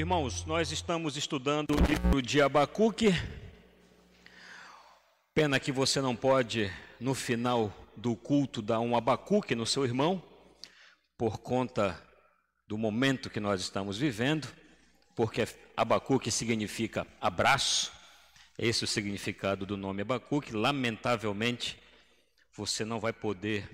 Irmãos, 0.00 0.46
nós 0.46 0.72
estamos 0.72 1.18
estudando 1.18 1.72
o 1.72 1.86
livro 1.86 2.22
de 2.22 2.40
Abacuque. 2.40 3.08
Pena 5.34 5.60
que 5.60 5.70
você 5.70 6.00
não 6.00 6.16
pode, 6.16 6.72
no 6.98 7.14
final 7.14 7.70
do 7.94 8.16
culto, 8.16 8.62
dar 8.62 8.80
um 8.80 8.96
Abacuque 8.96 9.54
no 9.54 9.66
seu 9.66 9.84
irmão, 9.84 10.22
por 11.18 11.36
conta 11.40 12.02
do 12.66 12.78
momento 12.78 13.28
que 13.28 13.38
nós 13.38 13.60
estamos 13.60 13.98
vivendo, 13.98 14.48
porque 15.14 15.46
Abacuque 15.76 16.30
significa 16.30 17.06
abraço, 17.20 17.92
esse 18.58 18.84
é 18.84 18.86
o 18.86 18.88
significado 18.88 19.66
do 19.66 19.76
nome 19.76 20.00
Abacuque. 20.00 20.56
Lamentavelmente, 20.56 21.78
você 22.56 22.86
não 22.86 23.00
vai 23.00 23.12
poder, 23.12 23.68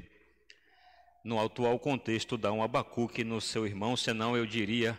no 1.23 1.39
atual 1.39 1.79
contexto, 1.79 2.37
dar 2.37 2.51
um 2.51 2.65
Abacuque 2.65 3.23
no 3.23 3.41
seu 3.41 3.65
irmão, 3.65 3.97
senão 3.97 4.37
eu 4.37 4.45
diria 4.45 4.99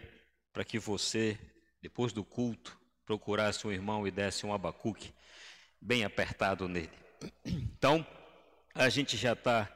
para 0.58 0.66
que 0.66 0.80
você, 0.80 1.38
depois 1.84 2.12
do 2.12 2.26
culto, 2.26 2.76
procurasse 3.06 3.68
um 3.68 3.72
irmão 3.72 4.08
e 4.08 4.10
desse 4.10 4.44
um 4.44 4.52
abacuque 4.52 5.14
bem 5.80 6.04
apertado 6.04 6.68
nele. 6.68 6.90
Então, 7.46 8.04
a 8.74 8.90
gente 8.90 9.16
já 9.16 9.34
está 9.34 9.72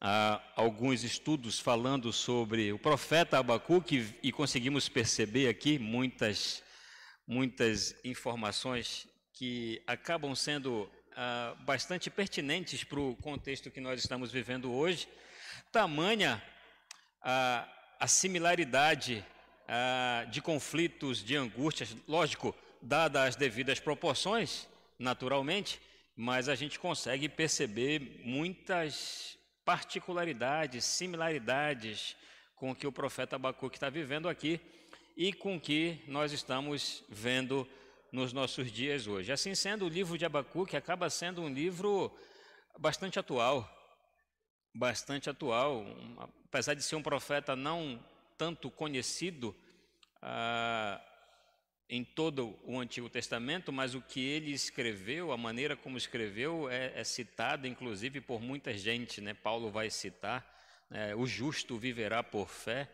há 0.00 0.40
alguns 0.54 1.02
estudos 1.02 1.58
falando 1.58 2.12
sobre 2.12 2.72
o 2.72 2.78
profeta 2.78 3.40
Abacuque 3.40 4.14
e 4.22 4.30
conseguimos 4.30 4.88
perceber 4.88 5.48
aqui 5.48 5.76
muitas, 5.76 6.62
muitas 7.26 7.92
informações 8.04 9.08
que 9.32 9.82
acabam 9.88 10.36
sendo 10.36 10.88
ah, 11.16 11.56
bastante 11.62 12.10
pertinentes 12.10 12.84
para 12.84 13.00
o 13.00 13.16
contexto 13.16 13.72
que 13.72 13.80
nós 13.80 13.98
estamos 13.98 14.30
vivendo 14.30 14.72
hoje. 14.72 15.08
Tamanha 15.72 16.40
a, 17.20 17.68
a 17.98 18.06
similaridade 18.06 19.26
ah, 19.68 20.26
de 20.30 20.40
conflitos, 20.40 21.24
de 21.24 21.36
angústias, 21.36 21.96
lógico, 22.06 22.54
dadas 22.80 23.28
as 23.28 23.36
devidas 23.36 23.80
proporções, 23.80 24.68
naturalmente, 24.98 25.80
mas 26.16 26.48
a 26.48 26.54
gente 26.54 26.78
consegue 26.78 27.28
perceber 27.28 28.22
muitas 28.24 29.36
particularidades, 29.64 30.84
similaridades 30.84 32.16
com 32.54 32.70
o 32.70 32.74
que 32.74 32.86
o 32.86 32.92
profeta 32.92 33.36
Abacuque 33.36 33.76
está 33.76 33.90
vivendo 33.90 34.28
aqui 34.28 34.60
e 35.16 35.32
com 35.32 35.56
o 35.56 35.60
que 35.60 36.02
nós 36.06 36.32
estamos 36.32 37.04
vendo 37.08 37.68
nos 38.12 38.32
nossos 38.32 38.70
dias 38.70 39.06
hoje. 39.06 39.32
Assim 39.32 39.54
sendo, 39.54 39.84
o 39.84 39.88
livro 39.88 40.16
de 40.16 40.24
Abacuque 40.24 40.76
acaba 40.76 41.10
sendo 41.10 41.42
um 41.42 41.52
livro 41.52 42.16
bastante 42.78 43.18
atual, 43.18 43.68
bastante 44.74 45.28
atual, 45.28 45.84
apesar 46.44 46.74
de 46.74 46.82
ser 46.82 46.96
um 46.96 47.02
profeta 47.02 47.56
não 47.56 48.02
tanto 48.36 48.70
conhecido 48.70 49.54
ah, 50.20 51.00
em 51.88 52.02
todo 52.02 52.58
o 52.64 52.78
Antigo 52.78 53.08
Testamento, 53.08 53.72
mas 53.72 53.94
o 53.94 54.02
que 54.02 54.20
ele 54.20 54.50
escreveu, 54.52 55.30
a 55.30 55.36
maneira 55.36 55.76
como 55.76 55.96
escreveu, 55.96 56.68
é, 56.68 56.92
é 56.96 57.04
citada 57.04 57.68
inclusive 57.68 58.20
por 58.20 58.40
muita 58.40 58.76
gente. 58.76 59.20
Né? 59.20 59.34
Paulo 59.34 59.70
vai 59.70 59.88
citar: 59.90 60.44
é, 60.90 61.14
o 61.14 61.26
justo 61.26 61.76
viverá 61.76 62.22
por 62.22 62.48
fé. 62.48 62.88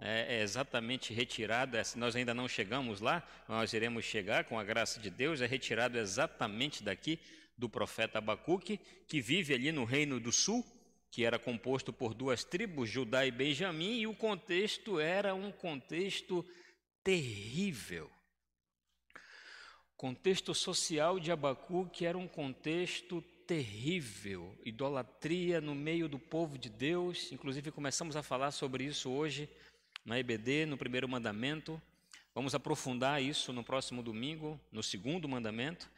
É, 0.00 0.38
é 0.38 0.42
exatamente 0.42 1.14
retirada, 1.14 1.80
nós 1.94 2.16
ainda 2.16 2.34
não 2.34 2.48
chegamos 2.48 3.00
lá, 3.00 3.22
nós 3.48 3.72
iremos 3.72 4.04
chegar 4.04 4.42
com 4.42 4.58
a 4.58 4.64
graça 4.64 4.98
de 4.98 5.08
Deus, 5.08 5.40
é 5.40 5.46
retirado 5.46 5.96
exatamente 5.96 6.82
daqui 6.82 7.20
do 7.56 7.68
profeta 7.68 8.18
Abacuque, 8.18 8.80
que 9.06 9.20
vive 9.20 9.54
ali 9.54 9.70
no 9.70 9.84
reino 9.84 10.18
do 10.18 10.32
sul, 10.32 10.66
que 11.14 11.24
era 11.24 11.38
composto 11.38 11.92
por 11.92 12.12
duas 12.12 12.42
tribos, 12.42 12.90
Judá 12.90 13.24
e 13.24 13.30
Benjamim, 13.30 14.00
e 14.00 14.06
o 14.08 14.16
contexto 14.16 14.98
era 14.98 15.32
um 15.32 15.52
contexto 15.52 16.44
terrível. 17.04 18.10
Contexto 19.96 20.52
social 20.52 21.20
de 21.20 21.30
Abacuque 21.30 22.04
era 22.04 22.18
um 22.18 22.26
contexto 22.26 23.22
terrível, 23.46 24.58
idolatria 24.64 25.60
no 25.60 25.72
meio 25.72 26.08
do 26.08 26.18
povo 26.18 26.58
de 26.58 26.68
Deus, 26.68 27.30
inclusive 27.30 27.70
começamos 27.70 28.16
a 28.16 28.22
falar 28.22 28.50
sobre 28.50 28.82
isso 28.82 29.08
hoje 29.08 29.48
na 30.04 30.18
EBD, 30.18 30.66
no 30.66 30.76
primeiro 30.76 31.08
mandamento. 31.08 31.80
Vamos 32.34 32.56
aprofundar 32.56 33.22
isso 33.22 33.52
no 33.52 33.62
próximo 33.62 34.02
domingo, 34.02 34.60
no 34.72 34.82
segundo 34.82 35.28
mandamento. 35.28 35.88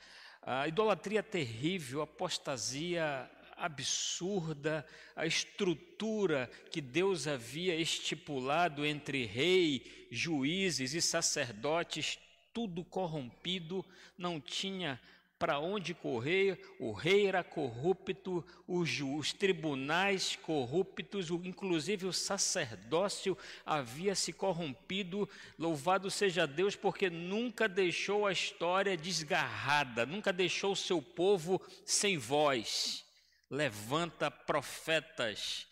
A 0.42 0.68
idolatria 0.68 1.22
terrível, 1.22 2.02
apostasia 2.02 3.30
absurda, 3.56 4.86
a 5.14 5.26
estrutura 5.26 6.50
que 6.70 6.80
Deus 6.80 7.26
havia 7.26 7.74
estipulado 7.74 8.84
entre 8.84 9.24
rei, 9.24 10.08
juízes 10.10 10.94
e 10.94 11.00
sacerdotes, 11.00 12.18
tudo 12.52 12.84
corrompido, 12.84 13.84
não 14.16 14.40
tinha 14.40 15.00
para 15.38 15.58
onde 15.58 15.92
correr, 15.92 16.58
o 16.78 16.92
rei 16.92 17.26
era 17.26 17.44
corrupto, 17.44 18.44
os, 18.66 19.00
os 19.00 19.32
tribunais 19.34 20.34
corruptos, 20.36 21.30
o, 21.30 21.42
inclusive 21.44 22.06
o 22.06 22.12
sacerdócio 22.12 23.36
havia 23.64 24.14
se 24.14 24.32
corrompido. 24.32 25.28
Louvado 25.58 26.10
seja 26.10 26.46
Deus, 26.46 26.74
porque 26.74 27.10
nunca 27.10 27.68
deixou 27.68 28.26
a 28.26 28.32
história 28.32 28.96
desgarrada, 28.96 30.06
nunca 30.06 30.32
deixou 30.32 30.72
o 30.72 30.76
seu 30.76 31.02
povo 31.02 31.60
sem 31.84 32.16
voz 32.16 33.05
levanta 33.50 34.30
profetas 34.30 35.66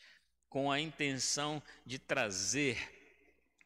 com 0.48 0.70
a 0.70 0.80
intenção 0.80 1.62
de 1.84 1.98
trazer 1.98 2.94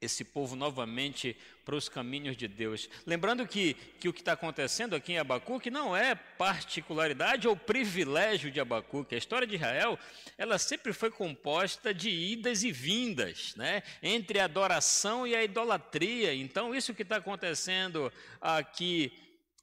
esse 0.00 0.24
povo 0.24 0.54
novamente 0.54 1.36
para 1.64 1.74
os 1.74 1.88
caminhos 1.88 2.36
de 2.36 2.46
Deus. 2.46 2.88
Lembrando 3.04 3.46
que, 3.46 3.74
que 3.98 4.08
o 4.08 4.12
que 4.12 4.20
está 4.20 4.32
acontecendo 4.32 4.94
aqui 4.94 5.12
em 5.12 5.18
Abacuque 5.18 5.70
não 5.70 5.96
é 5.96 6.14
particularidade 6.14 7.48
ou 7.48 7.56
privilégio 7.56 8.50
de 8.50 8.60
Abacuque. 8.60 9.14
A 9.14 9.18
história 9.18 9.46
de 9.46 9.56
Israel, 9.56 9.98
ela 10.36 10.56
sempre 10.56 10.92
foi 10.92 11.10
composta 11.10 11.92
de 11.92 12.10
idas 12.10 12.62
e 12.62 12.70
vindas, 12.70 13.54
né? 13.56 13.82
entre 14.02 14.38
a 14.38 14.44
adoração 14.44 15.26
e 15.26 15.34
a 15.34 15.42
idolatria. 15.42 16.32
Então, 16.32 16.74
isso 16.74 16.94
que 16.94 17.02
está 17.02 17.16
acontecendo 17.16 18.12
aqui 18.40 19.12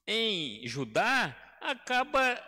em 0.06 0.68
Judá 0.68 1.36
acaba 1.62 2.40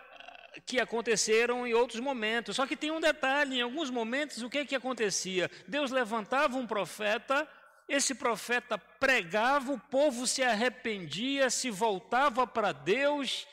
que 0.66 0.80
aconteceram 0.80 1.66
em 1.66 1.74
outros 1.74 2.00
momentos. 2.00 2.56
Só 2.56 2.66
que 2.66 2.76
tem 2.76 2.90
um 2.90 3.00
detalhe: 3.00 3.58
em 3.58 3.62
alguns 3.62 3.90
momentos, 3.90 4.42
o 4.42 4.50
que, 4.50 4.64
que 4.64 4.74
acontecia? 4.74 5.50
Deus 5.66 5.90
levantava 5.90 6.56
um 6.56 6.66
profeta, 6.66 7.48
esse 7.88 8.14
profeta 8.14 8.76
pregava, 8.76 9.72
o 9.72 9.80
povo 9.80 10.26
se 10.26 10.42
arrependia, 10.42 11.48
se 11.50 11.70
voltava 11.70 12.46
para 12.46 12.72
Deus. 12.72 13.46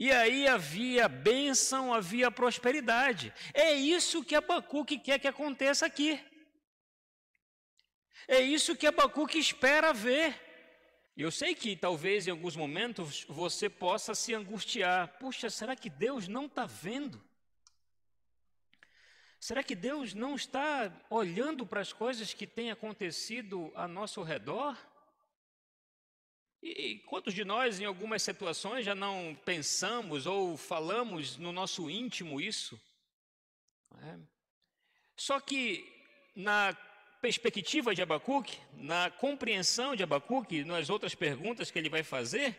E 0.00 0.12
aí 0.12 0.46
havia 0.46 1.08
bênção, 1.08 1.92
havia 1.92 2.30
prosperidade. 2.30 3.32
É 3.52 3.72
isso 3.72 4.24
que 4.24 4.36
Abacuque 4.36 4.98
quer 4.98 5.18
que 5.18 5.26
aconteça 5.26 5.84
aqui. 5.84 6.20
É 8.28 8.40
isso 8.40 8.76
que 8.76 8.86
Abacuque 8.86 9.38
espera 9.38 9.92
ver. 9.92 10.47
Eu 11.18 11.32
sei 11.32 11.52
que 11.52 11.74
talvez 11.74 12.28
em 12.28 12.30
alguns 12.30 12.54
momentos 12.54 13.24
você 13.24 13.68
possa 13.68 14.14
se 14.14 14.32
angustiar. 14.32 15.18
Puxa, 15.18 15.50
será 15.50 15.74
que 15.74 15.90
Deus 15.90 16.28
não 16.28 16.46
está 16.46 16.64
vendo? 16.64 17.20
Será 19.40 19.64
que 19.64 19.74
Deus 19.74 20.14
não 20.14 20.36
está 20.36 20.92
olhando 21.10 21.66
para 21.66 21.80
as 21.80 21.92
coisas 21.92 22.32
que 22.32 22.46
têm 22.46 22.70
acontecido 22.70 23.72
a 23.74 23.88
nosso 23.88 24.22
redor? 24.22 24.78
E 26.62 27.00
quantos 27.00 27.34
de 27.34 27.44
nós, 27.44 27.80
em 27.80 27.84
algumas 27.84 28.22
situações, 28.22 28.86
já 28.86 28.94
não 28.94 29.36
pensamos 29.44 30.24
ou 30.24 30.56
falamos 30.56 31.36
no 31.36 31.50
nosso 31.50 31.90
íntimo 31.90 32.40
isso? 32.40 32.80
É. 34.02 34.20
Só 35.16 35.40
que 35.40 35.84
na 36.36 36.76
perspectiva 37.20 37.94
de 37.94 38.02
Abacuque, 38.02 38.58
na 38.74 39.10
compreensão 39.10 39.96
de 39.96 40.02
Abacuque, 40.02 40.64
nas 40.64 40.88
outras 40.88 41.14
perguntas 41.14 41.70
que 41.70 41.78
ele 41.78 41.88
vai 41.88 42.02
fazer, 42.02 42.56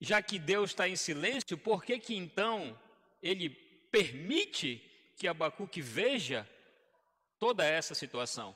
já 0.00 0.20
que 0.22 0.38
Deus 0.38 0.70
está 0.70 0.88
em 0.88 0.96
silêncio, 0.96 1.56
por 1.56 1.84
que 1.84 1.98
que 1.98 2.14
então 2.14 2.78
ele 3.22 3.50
permite 3.90 4.78
que 5.16 5.26
Abacuque 5.26 5.80
veja 5.80 6.48
toda 7.38 7.64
essa 7.64 7.94
situação? 7.94 8.54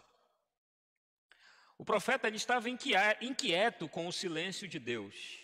O 1.79 1.85
profeta 1.85 2.27
ele 2.27 2.37
estava 2.37 2.69
inquieto 2.69 3.89
com 3.89 4.07
o 4.09 4.13
silêncio 4.13 4.67
de 4.69 4.79
Deus, 4.79 5.39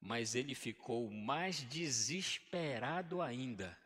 mas 0.00 0.34
ele 0.34 0.54
ficou 0.54 1.10
mais 1.10 1.62
desesperado 1.68 3.20
ainda 3.20 3.78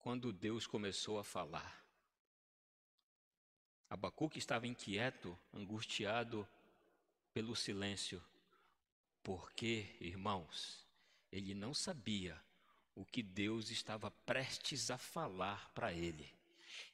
quando 0.00 0.32
Deus 0.32 0.66
começou 0.66 1.18
a 1.18 1.24
falar. 1.24 1.81
Abacuque 3.92 4.38
estava 4.38 4.66
inquieto, 4.66 5.38
angustiado 5.52 6.48
pelo 7.34 7.54
silêncio, 7.54 8.24
porque, 9.22 9.94
irmãos, 10.00 10.86
ele 11.30 11.52
não 11.52 11.74
sabia 11.74 12.42
o 12.94 13.04
que 13.04 13.22
Deus 13.22 13.70
estava 13.70 14.10
prestes 14.10 14.90
a 14.90 14.96
falar 14.96 15.70
para 15.74 15.92
ele. 15.92 16.32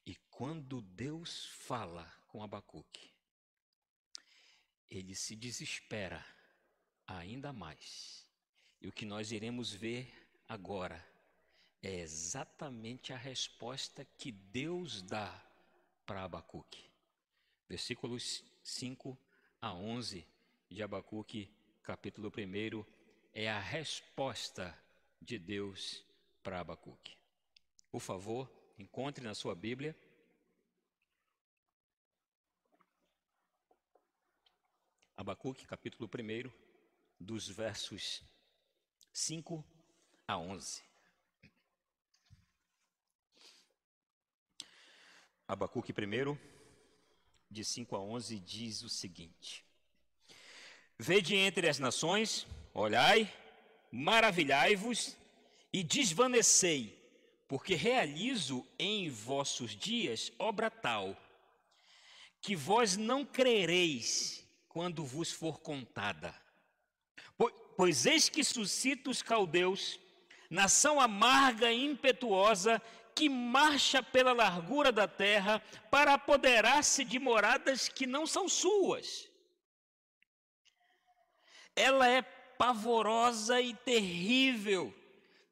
E 0.05 0.17
quando 0.29 0.83
Deus 0.83 1.47
fala 1.47 2.05
com 2.27 2.43
Abacuque, 2.43 3.12
ele 4.91 5.15
se 5.15 5.37
desespera 5.37 6.27
ainda 7.06 7.53
mais. 7.53 8.27
E 8.81 8.89
o 8.89 8.93
que 8.93 9.06
nós 9.06 9.31
iremos 9.31 9.73
ver 9.73 10.12
agora 10.49 11.09
é 11.81 12.00
exatamente 12.00 13.12
a 13.12 13.17
resposta 13.17 14.05
que 14.19 14.33
Deus 14.33 15.00
dá 15.00 15.41
para 16.05 16.25
Abacuque. 16.25 16.88
Versículos 17.69 18.43
5 18.62 19.19
a 19.61 19.75
11 19.75 20.26
de 20.70 20.82
Abacuque, 20.82 21.53
capítulo 21.82 22.32
1, 22.35 22.85
é 23.35 23.50
a 23.50 23.61
resposta 23.61 24.76
de 25.20 25.38
Deus 25.38 26.03
para 26.43 26.61
Abacuque. 26.61 27.17
Por 27.91 28.00
favor, 28.00 28.50
encontre 28.79 29.23
na 29.23 29.35
sua 29.35 29.55
Bíblia. 29.55 29.94
Abacuque, 35.14 35.67
capítulo 35.67 36.09
1, 36.09 36.50
dos 37.21 37.49
versos 37.49 38.23
5 39.12 39.64
a 40.26 40.38
11. 40.38 40.82
Abacuque 45.47 45.93
1, 45.93 46.38
de 47.50 47.65
5 47.65 47.97
a 47.97 48.00
11, 48.00 48.39
diz 48.41 48.83
o 48.83 48.89
seguinte: 48.89 49.65
Vede 50.99 51.35
entre 51.35 51.69
as 51.69 51.79
nações, 51.79 52.47
olhai, 52.75 53.33
maravilhai-vos 53.91 55.17
e 55.73 55.83
desvanecei, 55.83 56.97
porque 57.47 57.75
realizo 57.75 58.67
em 58.79 59.09
vossos 59.09 59.77
dias 59.77 60.33
obra 60.39 60.71
tal, 60.71 61.17
que 62.41 62.55
vós 62.55 62.97
não 62.97 63.25
crereis 63.25 64.45
quando 64.69 65.05
vos 65.05 65.31
for 65.31 65.61
contada. 65.61 66.35
Pois 67.77 68.06
eis 68.06 68.29
que 68.29 68.43
suscita 68.43 69.09
os 69.09 69.23
caldeus, 69.23 70.00
nação 70.50 71.00
amarga 71.00 71.71
e 71.71 71.85
impetuosa, 71.85 72.83
que 73.19 73.29
marcha 73.29 74.00
pela 74.00 74.32
largura 74.32 74.93
da 74.93 75.09
terra 75.09 75.61
para 75.91 76.15
apoderar-se 76.15 77.05
de 77.05 77.19
moradas 77.19 77.88
que 77.88 78.06
não 78.06 78.25
são 78.29 78.49
suas. 78.49 79.29
Ela 81.75 82.09
é 82.09 82.23
pavorosa 82.23 83.61
e 83.61 83.75
terrível, 83.75 84.94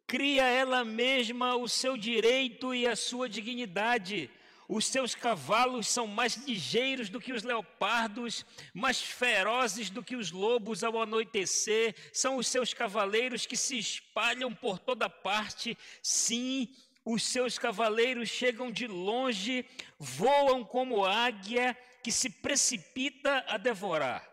cria 0.06 0.44
ela 0.44 0.84
mesma 0.84 1.56
o 1.56 1.68
seu 1.68 1.96
direito 1.96 2.72
e 2.72 2.86
a 2.86 2.94
sua 2.94 3.28
dignidade. 3.28 4.30
Os 4.68 4.86
seus 4.86 5.14
cavalos 5.14 5.88
são 5.88 6.06
mais 6.06 6.36
ligeiros 6.36 7.08
do 7.08 7.20
que 7.20 7.32
os 7.32 7.42
leopardos, 7.42 8.44
mais 8.74 9.00
ferozes 9.00 9.90
do 9.90 10.02
que 10.04 10.16
os 10.16 10.30
lobos 10.30 10.82
ao 10.82 11.00
anoitecer. 11.00 11.94
São 12.12 12.36
os 12.36 12.48
seus 12.48 12.72
cavaleiros 12.74 13.46
que 13.46 13.56
se 13.56 13.78
espalham 13.78 14.52
por 14.52 14.78
toda 14.78 15.08
parte. 15.08 15.78
Sim, 16.02 16.68
os 17.06 17.22
seus 17.22 17.56
cavaleiros 17.56 18.28
chegam 18.28 18.68
de 18.68 18.88
longe, 18.88 19.64
voam 19.96 20.64
como 20.64 21.04
águia 21.04 21.78
que 22.02 22.10
se 22.10 22.28
precipita 22.28 23.44
a 23.46 23.56
devorar. 23.56 24.28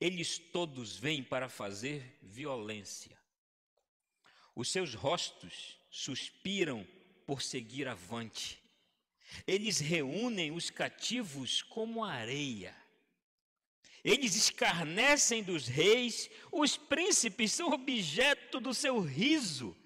Eles 0.00 0.38
todos 0.38 0.96
vêm 0.96 1.24
para 1.24 1.48
fazer 1.48 2.16
violência. 2.22 3.18
Os 4.54 4.70
seus 4.70 4.94
rostos 4.94 5.76
suspiram 5.90 6.86
por 7.26 7.42
seguir 7.42 7.88
avante. 7.88 8.62
Eles 9.44 9.80
reúnem 9.80 10.52
os 10.52 10.70
cativos 10.70 11.62
como 11.62 12.04
areia. 12.04 12.76
Eles 14.04 14.36
escarnecem 14.36 15.42
dos 15.42 15.66
reis, 15.66 16.30
os 16.52 16.76
príncipes 16.76 17.52
são 17.52 17.72
objeto 17.72 18.60
do 18.60 18.72
seu 18.72 19.00
riso. 19.00 19.76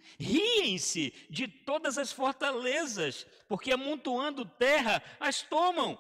Riem-se 0.64 1.12
de 1.28 1.46
todas 1.46 1.99
as 1.99 2.11
fortalezas, 2.11 3.26
porque 3.46 3.70
amontoando 3.70 4.46
terra 4.46 5.02
as 5.20 5.43
tomam. 5.43 5.99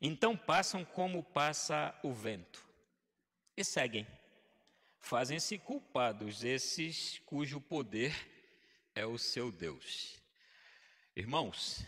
Então 0.00 0.36
passam 0.36 0.84
como 0.84 1.22
passa 1.22 1.98
o 2.02 2.12
vento 2.12 2.64
e 3.56 3.64
seguem. 3.64 4.06
Fazem-se 5.00 5.58
culpados 5.58 6.44
esses 6.44 7.20
cujo 7.26 7.60
poder 7.60 8.14
é 8.94 9.04
o 9.04 9.18
seu 9.18 9.50
Deus. 9.50 10.20
Irmãos, 11.16 11.84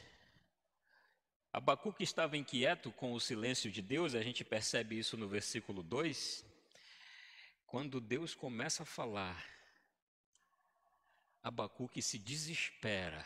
Abacuque 1.52 2.02
estava 2.02 2.36
inquieto 2.36 2.90
com 2.92 3.12
o 3.12 3.20
silêncio 3.20 3.70
de 3.70 3.80
Deus, 3.80 4.14
a 4.14 4.22
gente 4.22 4.44
percebe 4.44 4.98
isso 4.98 5.16
no 5.16 5.28
versículo 5.28 5.82
2. 5.82 6.44
Quando 7.64 8.00
Deus 8.00 8.34
começa 8.34 8.82
a 8.82 8.86
falar, 8.86 9.55
Abacuque 11.46 12.02
se 12.02 12.18
desespera 12.18 13.24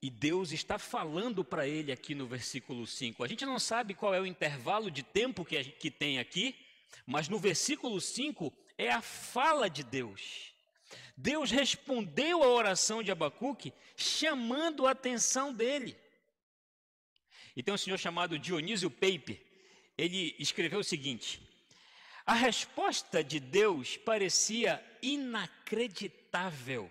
e 0.00 0.08
Deus 0.08 0.50
está 0.50 0.78
falando 0.78 1.44
para 1.44 1.68
ele 1.68 1.92
aqui 1.92 2.14
no 2.14 2.26
versículo 2.26 2.86
5. 2.86 3.22
A 3.22 3.28
gente 3.28 3.44
não 3.44 3.58
sabe 3.58 3.92
qual 3.92 4.14
é 4.14 4.20
o 4.20 4.24
intervalo 4.24 4.90
de 4.90 5.02
tempo 5.02 5.44
que, 5.44 5.62
que 5.62 5.90
tem 5.90 6.18
aqui, 6.18 6.56
mas 7.04 7.28
no 7.28 7.38
versículo 7.38 8.00
5 8.00 8.50
é 8.78 8.90
a 8.90 9.02
fala 9.02 9.68
de 9.68 9.82
Deus. 9.82 10.54
Deus 11.14 11.50
respondeu 11.50 12.42
à 12.42 12.48
oração 12.48 13.02
de 13.02 13.10
Abacuque, 13.10 13.74
chamando 13.94 14.86
a 14.86 14.92
atenção 14.92 15.52
dele. 15.52 15.94
E 17.54 17.62
tem 17.62 17.74
um 17.74 17.78
senhor 17.78 17.98
chamado 17.98 18.38
Dionísio 18.38 18.90
Peipe, 18.90 19.38
ele 19.98 20.34
escreveu 20.38 20.78
o 20.78 20.84
seguinte: 20.84 21.46
a 22.24 22.32
resposta 22.32 23.22
de 23.22 23.38
Deus 23.38 23.98
parecia 23.98 24.82
inacreditável 25.02 26.90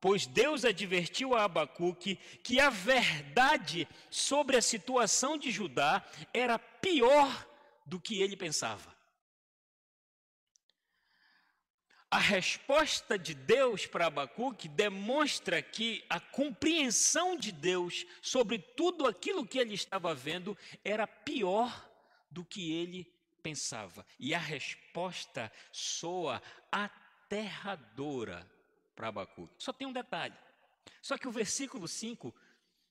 pois 0.00 0.26
Deus 0.26 0.64
advertiu 0.64 1.34
a 1.34 1.44
Abacuque 1.44 2.16
que 2.42 2.60
a 2.60 2.70
verdade 2.70 3.88
sobre 4.10 4.56
a 4.56 4.62
situação 4.62 5.36
de 5.36 5.50
Judá 5.50 6.04
era 6.32 6.58
pior 6.58 7.46
do 7.84 8.00
que 8.00 8.22
ele 8.22 8.36
pensava. 8.36 8.96
A 12.10 12.18
resposta 12.18 13.18
de 13.18 13.34
Deus 13.34 13.84
para 13.84 14.06
Abacuque 14.06 14.66
demonstra 14.66 15.60
que 15.60 16.02
a 16.08 16.18
compreensão 16.18 17.36
de 17.36 17.52
Deus 17.52 18.06
sobre 18.22 18.58
tudo 18.58 19.06
aquilo 19.06 19.46
que 19.46 19.58
ele 19.58 19.74
estava 19.74 20.14
vendo 20.14 20.56
era 20.82 21.06
pior 21.06 21.86
do 22.30 22.42
que 22.42 22.72
ele 22.72 23.12
pensava. 23.42 24.06
E 24.18 24.34
a 24.34 24.38
resposta 24.38 25.52
soa 25.70 26.40
aterradora 26.72 28.48
para 28.98 29.08
Abacuque. 29.08 29.54
Só 29.56 29.72
tem 29.72 29.86
um 29.86 29.92
detalhe. 29.92 30.34
Só 31.00 31.16
que 31.16 31.28
o 31.28 31.30
versículo 31.30 31.86
5 31.86 32.34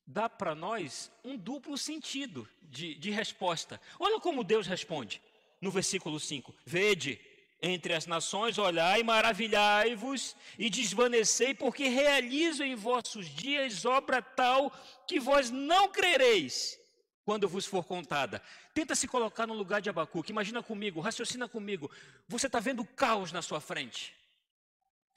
dá 0.05 0.29
para 0.29 0.55
nós 0.55 1.11
um 1.21 1.35
duplo 1.35 1.77
sentido 1.77 2.47
de, 2.61 2.95
de 2.95 3.11
resposta. 3.11 3.79
Olha 3.99 4.17
como 4.21 4.41
Deus 4.41 4.65
responde 4.65 5.21
no 5.59 5.69
versículo 5.69 6.17
5: 6.17 6.55
Vede 6.65 7.19
entre 7.61 7.93
as 7.93 8.05
nações, 8.05 8.57
olhai, 8.57 9.03
maravilhai-vos 9.03 10.33
e 10.57 10.69
desvanecei, 10.69 11.53
porque 11.53 11.89
realizo 11.89 12.63
em 12.63 12.73
vossos 12.73 13.27
dias 13.27 13.83
obra 13.83 14.21
tal 14.21 14.71
que 15.05 15.19
vós 15.19 15.51
não 15.51 15.89
crereis 15.89 16.79
quando 17.25 17.49
vos 17.49 17.65
for 17.65 17.83
contada. 17.83 18.41
Tenta 18.73 18.95
se 18.95 19.09
colocar 19.09 19.45
no 19.45 19.53
lugar 19.53 19.81
de 19.81 19.89
Abacuque, 19.89 20.31
imagina 20.31 20.63
comigo, 20.63 21.01
raciocina 21.01 21.49
comigo. 21.49 21.91
Você 22.29 22.47
está 22.47 22.61
vendo 22.61 22.85
caos 22.85 23.33
na 23.33 23.41
sua 23.41 23.59
frente. 23.59 24.15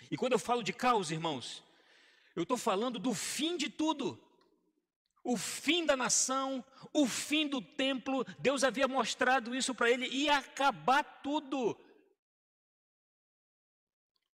E 0.08 0.16
quando 0.16 0.34
eu 0.34 0.38
falo 0.38 0.62
de 0.62 0.72
caos, 0.72 1.10
irmãos, 1.10 1.62
eu 2.36 2.44
estou 2.44 2.56
falando 2.56 2.98
do 2.98 3.12
fim 3.12 3.56
de 3.56 3.68
tudo. 3.68 4.18
O 5.22 5.36
fim 5.36 5.84
da 5.84 5.96
nação, 5.96 6.64
o 6.92 7.06
fim 7.06 7.46
do 7.46 7.60
templo, 7.60 8.24
Deus 8.38 8.64
havia 8.64 8.88
mostrado 8.88 9.54
isso 9.54 9.74
para 9.74 9.90
ele, 9.90 10.06
ia 10.06 10.38
acabar 10.38 11.02
tudo. 11.02 11.76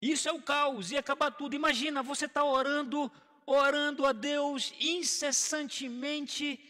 Isso 0.01 0.29
é 0.29 0.33
o 0.33 0.43
caos, 0.43 0.93
ia 0.93 1.01
acabar 1.01 1.31
tudo. 1.33 1.57
Imagina, 1.57 2.03
você 2.03 2.27
está 2.27 2.45
orando, 2.45 3.11
orando 3.45 4.07
a 4.07 4.13
Deus 4.13 4.73
incessantemente, 4.79 6.61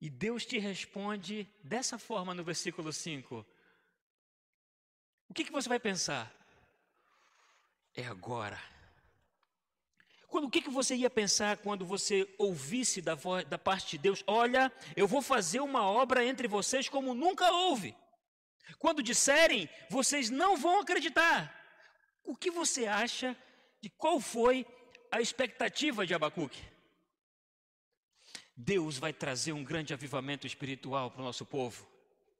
e 0.00 0.10
Deus 0.10 0.44
te 0.44 0.58
responde 0.58 1.48
dessa 1.62 1.98
forma 1.98 2.34
no 2.34 2.42
versículo 2.42 2.92
5. 2.92 3.46
O 5.28 5.34
que, 5.34 5.44
que 5.44 5.52
você 5.52 5.68
vai 5.68 5.78
pensar? 5.78 6.35
É 7.96 8.06
agora. 8.06 8.60
Quando, 10.28 10.44
o 10.44 10.50
que, 10.50 10.60
que 10.60 10.70
você 10.70 10.94
ia 10.94 11.08
pensar 11.08 11.56
quando 11.56 11.84
você 11.86 12.28
ouvisse 12.38 13.00
da, 13.00 13.14
voz, 13.14 13.44
da 13.46 13.56
parte 13.56 13.92
de 13.92 13.98
Deus? 13.98 14.22
Olha, 14.26 14.72
eu 14.94 15.08
vou 15.08 15.22
fazer 15.22 15.60
uma 15.60 15.82
obra 15.82 16.24
entre 16.24 16.46
vocês 16.46 16.88
como 16.88 17.14
nunca 17.14 17.50
houve. 17.50 17.96
Quando 18.78 19.02
disserem, 19.02 19.68
vocês 19.88 20.28
não 20.28 20.56
vão 20.56 20.80
acreditar. 20.80 21.54
O 22.24 22.36
que 22.36 22.50
você 22.50 22.86
acha 22.86 23.36
de 23.80 23.88
qual 23.88 24.20
foi 24.20 24.66
a 25.10 25.20
expectativa 25.20 26.04
de 26.04 26.12
Abacuque? 26.12 26.62
Deus 28.56 28.98
vai 28.98 29.12
trazer 29.12 29.52
um 29.52 29.62
grande 29.62 29.94
avivamento 29.94 30.46
espiritual 30.46 31.10
para 31.10 31.22
o 31.22 31.24
nosso 31.24 31.46
povo. 31.46 31.86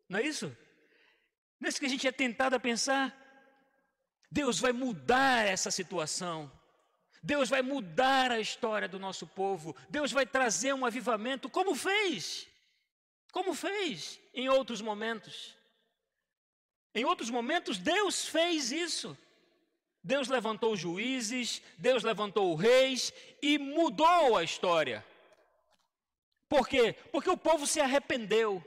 Não 0.08 0.18
é 0.18 0.22
isso? 0.22 0.46
Não 1.60 1.66
é 1.66 1.68
isso 1.68 1.78
que 1.78 1.86
a 1.86 1.90
gente 1.90 2.06
é 2.06 2.12
tentado 2.12 2.56
a 2.56 2.60
pensar? 2.60 3.25
Deus 4.30 4.58
vai 4.58 4.72
mudar 4.72 5.46
essa 5.46 5.70
situação. 5.70 6.50
Deus 7.22 7.48
vai 7.48 7.62
mudar 7.62 8.30
a 8.30 8.40
história 8.40 8.88
do 8.88 8.98
nosso 8.98 9.26
povo. 9.26 9.74
Deus 9.88 10.12
vai 10.12 10.24
trazer 10.24 10.72
um 10.74 10.84
avivamento, 10.84 11.48
como 11.48 11.74
fez. 11.74 12.46
Como 13.32 13.54
fez 13.54 14.20
em 14.32 14.48
outros 14.48 14.80
momentos. 14.80 15.56
Em 16.94 17.04
outros 17.04 17.28
momentos, 17.28 17.78
Deus 17.78 18.26
fez 18.26 18.72
isso. 18.72 19.16
Deus 20.02 20.28
levantou 20.28 20.76
juízes, 20.76 21.60
Deus 21.76 22.04
levantou 22.04 22.54
reis 22.54 23.12
e 23.42 23.58
mudou 23.58 24.36
a 24.36 24.44
história. 24.44 25.04
Por 26.48 26.68
quê? 26.68 26.94
Porque 27.10 27.28
o 27.28 27.36
povo 27.36 27.66
se 27.66 27.80
arrependeu. 27.80 28.64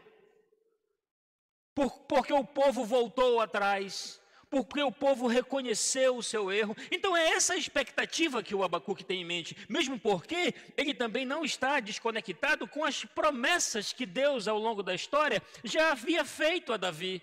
Por, 1.73 1.91
porque 1.99 2.33
o 2.33 2.43
povo 2.43 2.83
voltou 2.83 3.39
atrás. 3.39 4.19
Porque 4.49 4.81
o 4.81 4.91
povo 4.91 5.27
reconheceu 5.27 6.17
o 6.17 6.23
seu 6.23 6.51
erro. 6.51 6.75
Então 6.91 7.15
é 7.15 7.29
essa 7.29 7.53
a 7.53 7.57
expectativa 7.57 8.41
que 8.41 8.55
o 8.55 8.63
Abacuque 8.63 9.03
tem 9.03 9.21
em 9.21 9.25
mente. 9.25 9.55
Mesmo 9.69 9.99
porque 9.99 10.55
ele 10.75 10.93
também 10.93 11.23
não 11.23 11.45
está 11.45 11.79
desconectado 11.79 12.67
com 12.67 12.83
as 12.83 13.05
promessas 13.05 13.93
que 13.93 14.07
Deus, 14.07 14.47
ao 14.47 14.57
longo 14.57 14.81
da 14.81 14.95
história, 14.95 15.41
já 15.63 15.91
havia 15.91 16.25
feito 16.25 16.73
a 16.73 16.77
Davi. 16.77 17.21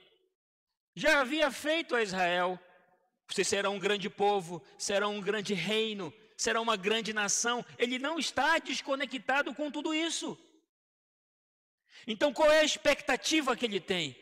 Já 0.95 1.21
havia 1.21 1.50
feito 1.50 1.97
a 1.97 2.02
Israel. 2.02 2.59
Vocês 3.28 3.49
serão 3.49 3.75
um 3.75 3.80
grande 3.80 4.09
povo, 4.09 4.62
serão 4.78 5.16
um 5.16 5.21
grande 5.21 5.52
reino, 5.52 6.14
serão 6.37 6.62
uma 6.62 6.76
grande 6.76 7.12
nação. 7.12 7.64
Ele 7.76 7.99
não 7.99 8.21
está 8.21 8.59
desconectado 8.59 9.52
com 9.52 9.68
tudo 9.68 9.92
isso. 9.92 10.38
Então, 12.06 12.33
qual 12.33 12.50
é 12.52 12.61
a 12.61 12.64
expectativa 12.64 13.56
que 13.56 13.64
ele 13.64 13.80
tem? 13.80 14.16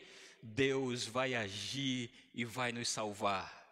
Deus 0.45 1.05
vai 1.07 1.33
agir 1.33 2.11
e 2.33 2.45
vai 2.45 2.71
nos 2.71 2.87
salvar. 2.87 3.65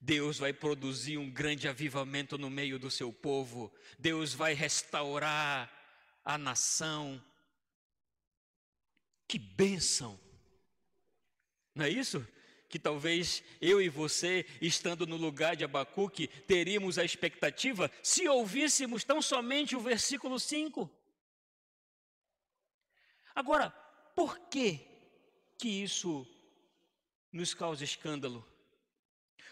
Deus 0.00 0.38
vai 0.38 0.52
produzir 0.52 1.16
um 1.16 1.30
grande 1.30 1.66
avivamento 1.66 2.36
no 2.36 2.50
meio 2.50 2.78
do 2.78 2.90
seu 2.90 3.10
povo. 3.10 3.72
Deus 3.98 4.34
vai 4.34 4.52
restaurar 4.52 5.72
a 6.22 6.36
nação. 6.36 7.22
Que 9.26 9.38
bênção! 9.38 10.20
Não 11.74 11.86
é 11.86 11.88
isso? 11.88 12.26
que 12.68 12.78
talvez 12.78 13.40
eu 13.60 13.80
e 13.80 13.88
você, 13.88 14.44
estando 14.60 15.06
no 15.06 15.16
lugar 15.16 15.54
de 15.54 15.62
Abacuque, 15.62 16.26
teríamos 16.26 16.98
a 16.98 17.04
expectativa 17.04 17.88
se 18.02 18.28
ouvíssemos 18.28 19.04
tão 19.04 19.22
somente 19.22 19.76
o 19.76 19.80
versículo 19.80 20.40
5. 20.40 20.90
Agora, 23.32 23.70
por 24.16 24.36
que 24.48 24.93
que 25.64 25.82
isso 25.82 26.26
nos 27.32 27.54
causa 27.54 27.82
escândalo? 27.82 28.46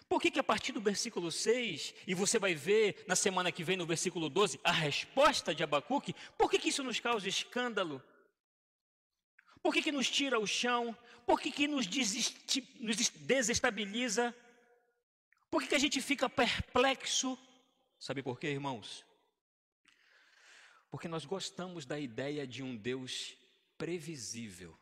Por 0.06 0.20
que, 0.20 0.30
que 0.30 0.38
a 0.38 0.44
partir 0.44 0.70
do 0.72 0.80
versículo 0.82 1.32
6, 1.32 1.94
e 2.06 2.12
você 2.12 2.38
vai 2.38 2.54
ver 2.54 3.02
na 3.08 3.16
semana 3.16 3.50
que 3.50 3.64
vem 3.64 3.78
no 3.78 3.86
versículo 3.86 4.28
12, 4.28 4.60
a 4.62 4.70
resposta 4.70 5.54
de 5.54 5.62
Abacuque, 5.62 6.14
por 6.36 6.50
que, 6.50 6.58
que 6.58 6.68
isso 6.68 6.82
nos 6.82 7.00
causa 7.00 7.26
escândalo? 7.26 8.02
Por 9.62 9.72
que, 9.72 9.80
que 9.80 9.90
nos 9.90 10.10
tira 10.10 10.38
o 10.38 10.46
chão? 10.46 10.94
Por 11.24 11.40
que, 11.40 11.50
que 11.50 11.66
nos, 11.66 11.86
nos 12.78 13.08
desestabiliza? 13.08 14.36
Por 15.50 15.62
que, 15.62 15.68
que 15.68 15.76
a 15.76 15.78
gente 15.78 16.02
fica 16.02 16.28
perplexo? 16.28 17.38
Sabe 17.98 18.22
por 18.22 18.38
quê, 18.38 18.48
irmãos? 18.48 19.02
Porque 20.90 21.08
nós 21.08 21.24
gostamos 21.24 21.86
da 21.86 21.98
ideia 21.98 22.46
de 22.46 22.62
um 22.62 22.76
Deus 22.76 23.34
previsível. 23.78 24.78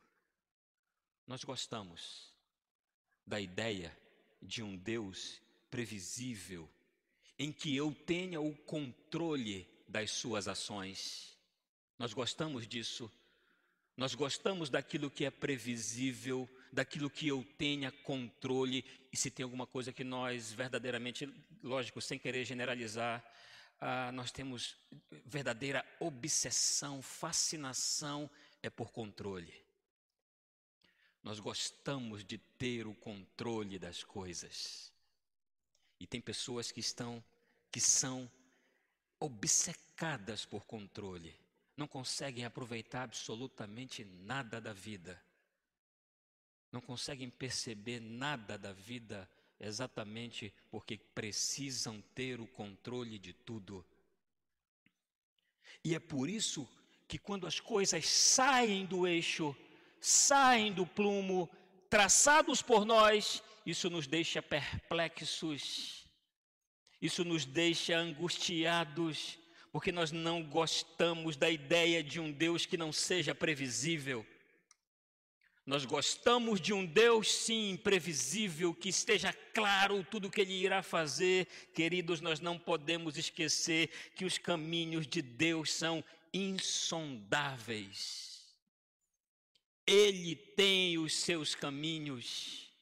Nós 1.30 1.44
gostamos 1.44 2.34
da 3.25 3.40
ideia 3.40 3.96
de 4.42 4.64
um 4.64 4.76
Deus 4.76 5.40
previsível, 5.70 6.68
em 7.38 7.52
que 7.52 7.76
eu 7.76 7.94
tenha 7.94 8.40
o 8.40 8.52
controle 8.64 9.64
das 9.87 10.10
suas 10.10 10.49
ações. 10.49 11.38
Nós 11.96 12.12
gostamos 12.12 12.66
disso 12.66 13.08
nós 13.96 14.14
gostamos 14.14 14.70
daquilo 14.70 15.10
que 15.10 15.25
é 15.25 15.30
previsível, 15.30 16.49
daquilo 16.72 17.10
que 17.10 17.28
eu 17.28 17.44
tenha 17.58 17.92
controle, 17.92 18.82
e 19.12 19.16
se 19.16 19.30
tem 19.30 19.44
alguma 19.44 19.66
coisa 19.66 19.92
que 19.92 20.02
nós 20.02 20.52
verdadeiramente, 20.52 21.32
lógico, 21.62 22.00
sem 22.00 22.18
querer 22.18 22.44
generalizar, 22.44 23.22
ah, 23.78 24.10
nós 24.10 24.32
temos 24.32 24.75
verdadeira 25.26 25.84
obsessão, 26.00 27.02
fascinação, 27.02 28.28
é 28.62 28.70
por 28.70 28.90
controle. 28.90 29.69
Nós 31.22 31.38
gostamos 31.38 32.24
de 32.24 32.38
ter 32.38 32.86
o 32.86 32.94
controle 32.94 33.78
das 33.78 34.02
coisas. 34.02 34.92
E 35.98 36.06
tem 36.06 36.20
pessoas 36.20 36.72
que 36.72 36.80
estão, 36.80 37.22
que 37.70 37.80
são 37.80 38.30
obcecadas 39.18 40.46
por 40.46 40.64
controle 40.64 41.38
não 41.80 41.88
conseguem 41.88 42.44
aproveitar 42.44 43.04
absolutamente 43.04 44.04
nada 44.04 44.60
da 44.60 44.70
vida, 44.74 45.20
não 46.70 46.80
conseguem 46.80 47.30
perceber 47.30 48.00
nada 48.00 48.58
da 48.58 48.70
vida 48.70 49.28
exatamente 49.58 50.52
porque 50.70 50.98
precisam 50.98 52.02
ter 52.14 52.38
o 52.38 52.46
controle 52.46 53.18
de 53.18 53.32
tudo. 53.32 53.84
E 55.82 55.94
é 55.94 55.98
por 55.98 56.28
isso 56.28 56.68
que 57.08 57.18
quando 57.18 57.46
as 57.46 57.58
coisas 57.58 58.06
saem 58.06 58.84
do 58.84 59.06
eixo, 59.06 59.56
saem 60.00 60.73
do 60.73 60.87
plumo, 60.87 61.49
traçados 61.88 62.62
por 62.62 62.85
nós, 62.85 63.42
isso 63.66 63.90
nos 63.90 64.07
deixa 64.07 64.40
perplexos, 64.40 66.07
isso 67.00 67.25
nos 67.25 67.45
deixa 67.45 67.97
angustiados, 67.97 69.38
porque 69.73 69.92
nós 69.92 70.11
não 70.11 70.42
gostamos 70.42 71.37
da 71.37 71.50
ideia 71.50 72.02
de 72.02 72.19
um 72.19 72.33
Deus 72.33 72.66
que 72.66 72.76
não 72.76 72.92
seja 72.92 73.35
previsível. 73.35 74.26
Nós 75.66 75.85
gostamos 75.85 76.61
de 76.61 76.73
um 76.73 76.85
Deus, 76.85 77.30
sim, 77.30 77.78
previsível, 77.83 78.75
que 78.75 78.88
esteja 78.88 79.33
claro 79.54 80.02
tudo 80.02 80.26
o 80.26 80.30
que 80.30 80.40
Ele 80.40 80.54
irá 80.54 80.83
fazer. 80.83 81.47
Queridos, 81.75 82.21
nós 82.21 82.40
não 82.40 82.59
podemos 82.59 83.16
esquecer 83.16 83.88
que 84.16 84.25
os 84.25 84.37
caminhos 84.38 85.07
de 85.07 85.23
Deus 85.23 85.73
são 85.73 86.02
insondáveis. 86.33 88.29
Ele 89.90 90.37
tem 90.37 90.99
os 90.99 91.16
seus 91.16 91.56
caminhos, 91.56 92.73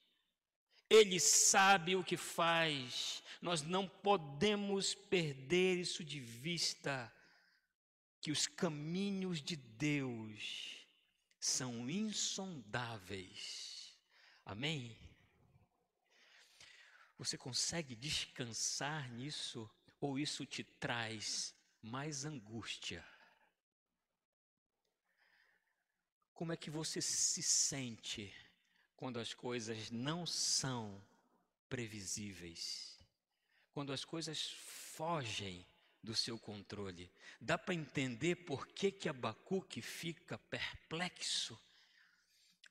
Ele 0.91 1.19
sabe 1.19 1.97
o 1.97 2.05
que 2.05 2.19
faz, 2.19 3.23
nós 3.41 3.63
não 3.63 3.89
podemos 3.89 4.95
perder 4.95 5.79
isso 5.79 6.05
de 6.05 6.21
vista, 6.21 7.11
que 8.21 8.31
os 8.31 8.47
caminhos 8.47 9.41
de 9.41 9.57
Deus 9.57 10.87
são 11.41 11.89
insondáveis. 11.89 13.97
Amém? 14.45 14.95
Você 17.17 17.39
consegue 17.39 17.95
descansar 17.95 19.11
nisso 19.13 19.71
ou 19.99 20.19
isso 20.19 20.45
te 20.45 20.63
traz 20.63 21.55
mais 21.81 22.27
angústia? 22.27 23.03
Como 26.39 26.53
é 26.53 26.57
que 26.57 26.71
você 26.71 27.03
se 27.03 27.43
sente 27.43 28.33
quando 28.97 29.19
as 29.19 29.35
coisas 29.35 29.91
não 29.91 30.25
são 30.25 31.03
previsíveis? 31.69 32.89
quando 33.79 33.93
as 33.93 34.05
coisas 34.05 34.51
fogem 34.97 35.65
do 36.03 36.13
seu 36.13 36.37
controle. 36.37 37.09
Dá 37.41 37.57
para 37.57 37.77
entender 37.77 38.35
por 38.35 38.67
que, 38.67 38.91
que 38.91 39.09
Abacuque 39.09 39.81
fica 39.81 40.37
perplexo, 40.37 41.57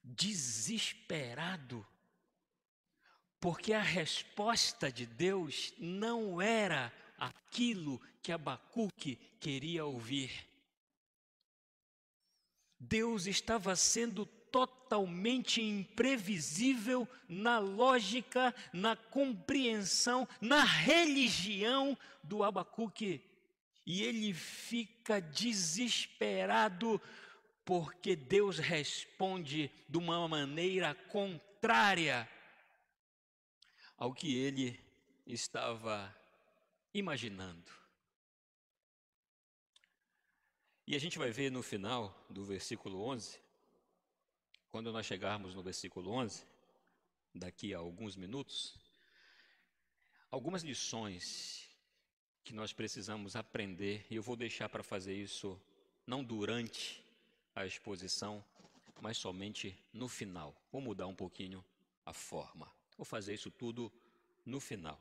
desesperado, 0.03 1.87
porque 3.39 3.71
a 3.71 3.81
resposta 3.81 4.91
de 4.91 5.05
Deus 5.05 5.73
não 5.77 6.41
era 6.41 6.91
aquilo 7.17 8.01
que 8.21 8.33
Abacuque 8.33 9.15
queria 9.39 9.85
ouvir. 9.85 10.45
Deus 12.79 13.25
estava 13.25 13.75
sendo 13.75 14.25
totalmente 14.25 15.61
imprevisível 15.61 17.07
na 17.27 17.59
lógica, 17.59 18.53
na 18.71 18.95
compreensão, 18.95 20.27
na 20.39 20.63
religião 20.63 21.97
do 22.23 22.43
Abacuque. 22.43 23.21
E 23.85 24.03
ele 24.03 24.33
fica 24.33 25.21
desesperado 25.21 27.01
porque 27.63 28.15
Deus 28.15 28.59
responde 28.59 29.69
de 29.89 29.97
uma 29.97 30.27
maneira 30.27 30.95
contrária 30.95 32.29
ao 33.97 34.13
que 34.13 34.37
ele 34.37 34.79
estava 35.25 36.15
imaginando. 36.93 37.71
E 40.89 40.95
a 40.95 40.99
gente 40.99 41.19
vai 41.19 41.31
ver 41.31 41.51
no 41.51 41.61
final 41.61 42.17
do 42.29 42.45
versículo 42.45 43.03
11 43.03 43.37
quando 44.69 44.89
nós 44.89 45.05
chegarmos 45.05 45.53
no 45.53 45.61
versículo 45.61 46.11
11, 46.11 46.45
daqui 47.35 47.73
a 47.73 47.77
alguns 47.79 48.15
minutos, 48.15 48.79
algumas 50.31 50.63
lições 50.63 51.67
que 52.41 52.53
nós 52.53 52.71
precisamos 52.71 53.35
aprender, 53.35 54.05
e 54.09 54.15
eu 54.15 54.23
vou 54.23 54.37
deixar 54.37 54.69
para 54.69 54.81
fazer 54.81 55.13
isso 55.13 55.59
não 56.05 56.23
durante 56.23 57.03
a 57.53 57.65
exposição, 57.65 58.41
mas 59.01 59.17
somente 59.17 59.77
no 59.91 60.07
final. 60.07 60.55
Vou 60.71 60.79
mudar 60.79 61.07
um 61.07 61.15
pouquinho 61.15 61.65
a 62.05 62.13
forma. 62.13 62.71
Vou 62.95 63.03
fazer 63.03 63.33
isso 63.33 63.51
tudo 63.51 63.91
no 64.45 64.61
final. 64.61 64.97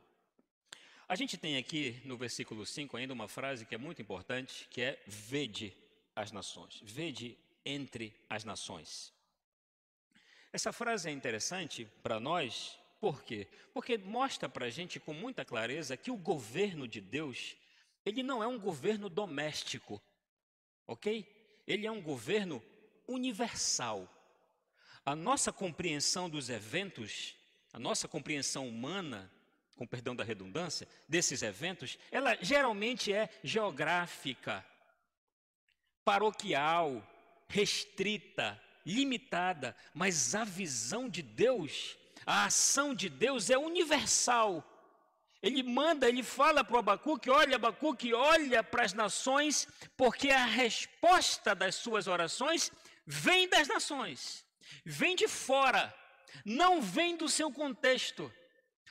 A 1.08 1.14
gente 1.14 1.36
tem 1.36 1.56
aqui 1.56 2.00
no 2.04 2.16
versículo 2.16 2.66
5 2.66 2.96
ainda 2.96 3.14
uma 3.14 3.28
frase 3.28 3.64
que 3.64 3.76
é 3.76 3.78
muito 3.78 4.02
importante, 4.02 4.66
que 4.68 4.82
é 4.82 5.00
vede 5.06 5.72
as 6.16 6.32
nações. 6.32 6.80
Vede 6.82 7.38
entre 7.64 8.12
as 8.28 8.42
nações. 8.42 9.12
Essa 10.52 10.72
frase 10.72 11.08
é 11.08 11.12
interessante 11.12 11.84
para 12.02 12.18
nós, 12.18 12.76
por 13.00 13.22
quê? 13.22 13.46
Porque 13.72 13.96
mostra 13.96 14.48
para 14.48 14.66
a 14.66 14.70
gente 14.70 14.98
com 14.98 15.14
muita 15.14 15.44
clareza 15.44 15.96
que 15.96 16.10
o 16.10 16.16
governo 16.16 16.88
de 16.88 17.00
Deus, 17.00 17.56
ele 18.04 18.24
não 18.24 18.42
é 18.42 18.48
um 18.48 18.58
governo 18.58 19.08
doméstico, 19.08 20.02
ok? 20.88 21.24
Ele 21.68 21.86
é 21.86 21.90
um 21.90 22.02
governo 22.02 22.60
universal. 23.06 24.12
A 25.04 25.14
nossa 25.14 25.52
compreensão 25.52 26.28
dos 26.28 26.50
eventos, 26.50 27.36
a 27.72 27.78
nossa 27.78 28.08
compreensão 28.08 28.68
humana, 28.68 29.30
com 29.76 29.86
perdão 29.86 30.16
da 30.16 30.24
redundância, 30.24 30.88
desses 31.06 31.42
eventos, 31.42 31.98
ela 32.10 32.36
geralmente 32.40 33.12
é 33.12 33.28
geográfica, 33.44 34.64
paroquial, 36.04 37.06
restrita, 37.46 38.60
limitada, 38.84 39.76
mas 39.92 40.34
a 40.34 40.44
visão 40.44 41.08
de 41.08 41.20
Deus, 41.20 41.98
a 42.24 42.46
ação 42.46 42.94
de 42.94 43.08
Deus 43.08 43.50
é 43.50 43.58
universal. 43.58 44.64
Ele 45.42 45.62
manda, 45.62 46.08
ele 46.08 46.22
fala 46.22 46.64
para 46.64 46.76
o 46.76 46.78
Abacuque: 46.78 47.28
olha, 47.28 47.56
Abacuque, 47.56 48.14
olha 48.14 48.64
para 48.64 48.84
as 48.84 48.94
nações, 48.94 49.68
porque 49.96 50.30
a 50.30 50.46
resposta 50.46 51.54
das 51.54 51.74
suas 51.74 52.06
orações 52.06 52.72
vem 53.04 53.46
das 53.48 53.68
nações, 53.68 54.44
vem 54.84 55.14
de 55.14 55.28
fora, 55.28 55.94
não 56.44 56.80
vem 56.80 57.16
do 57.16 57.28
seu 57.28 57.52
contexto, 57.52 58.32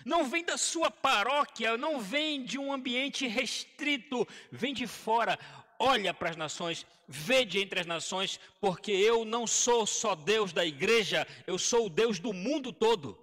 não 0.04 0.26
vem 0.26 0.44
da 0.44 0.58
sua 0.58 0.92
paróquia, 0.92 1.78
não 1.78 2.00
vem 2.00 2.44
de 2.44 2.58
um 2.58 2.74
ambiente 2.74 3.28
restrito, 3.28 4.28
vem 4.52 4.74
de 4.74 4.88
fora 4.88 5.40
olha 5.80 6.14
para 6.14 6.30
as 6.30 6.36
nações, 6.36 6.86
vede 7.08 7.60
entre 7.60 7.80
as 7.80 7.86
nações, 7.86 8.40
porque 8.60 8.92
eu 8.92 9.26
não 9.26 9.46
sou 9.46 9.86
só 9.86 10.16
Deus 10.16 10.54
da 10.54 10.66
igreja, 10.66 11.28
eu 11.46 11.58
sou 11.58 11.88
o 11.88 11.90
Deus 11.90 12.20
do 12.20 12.34
mundo 12.34 12.72
todo. 12.72 13.20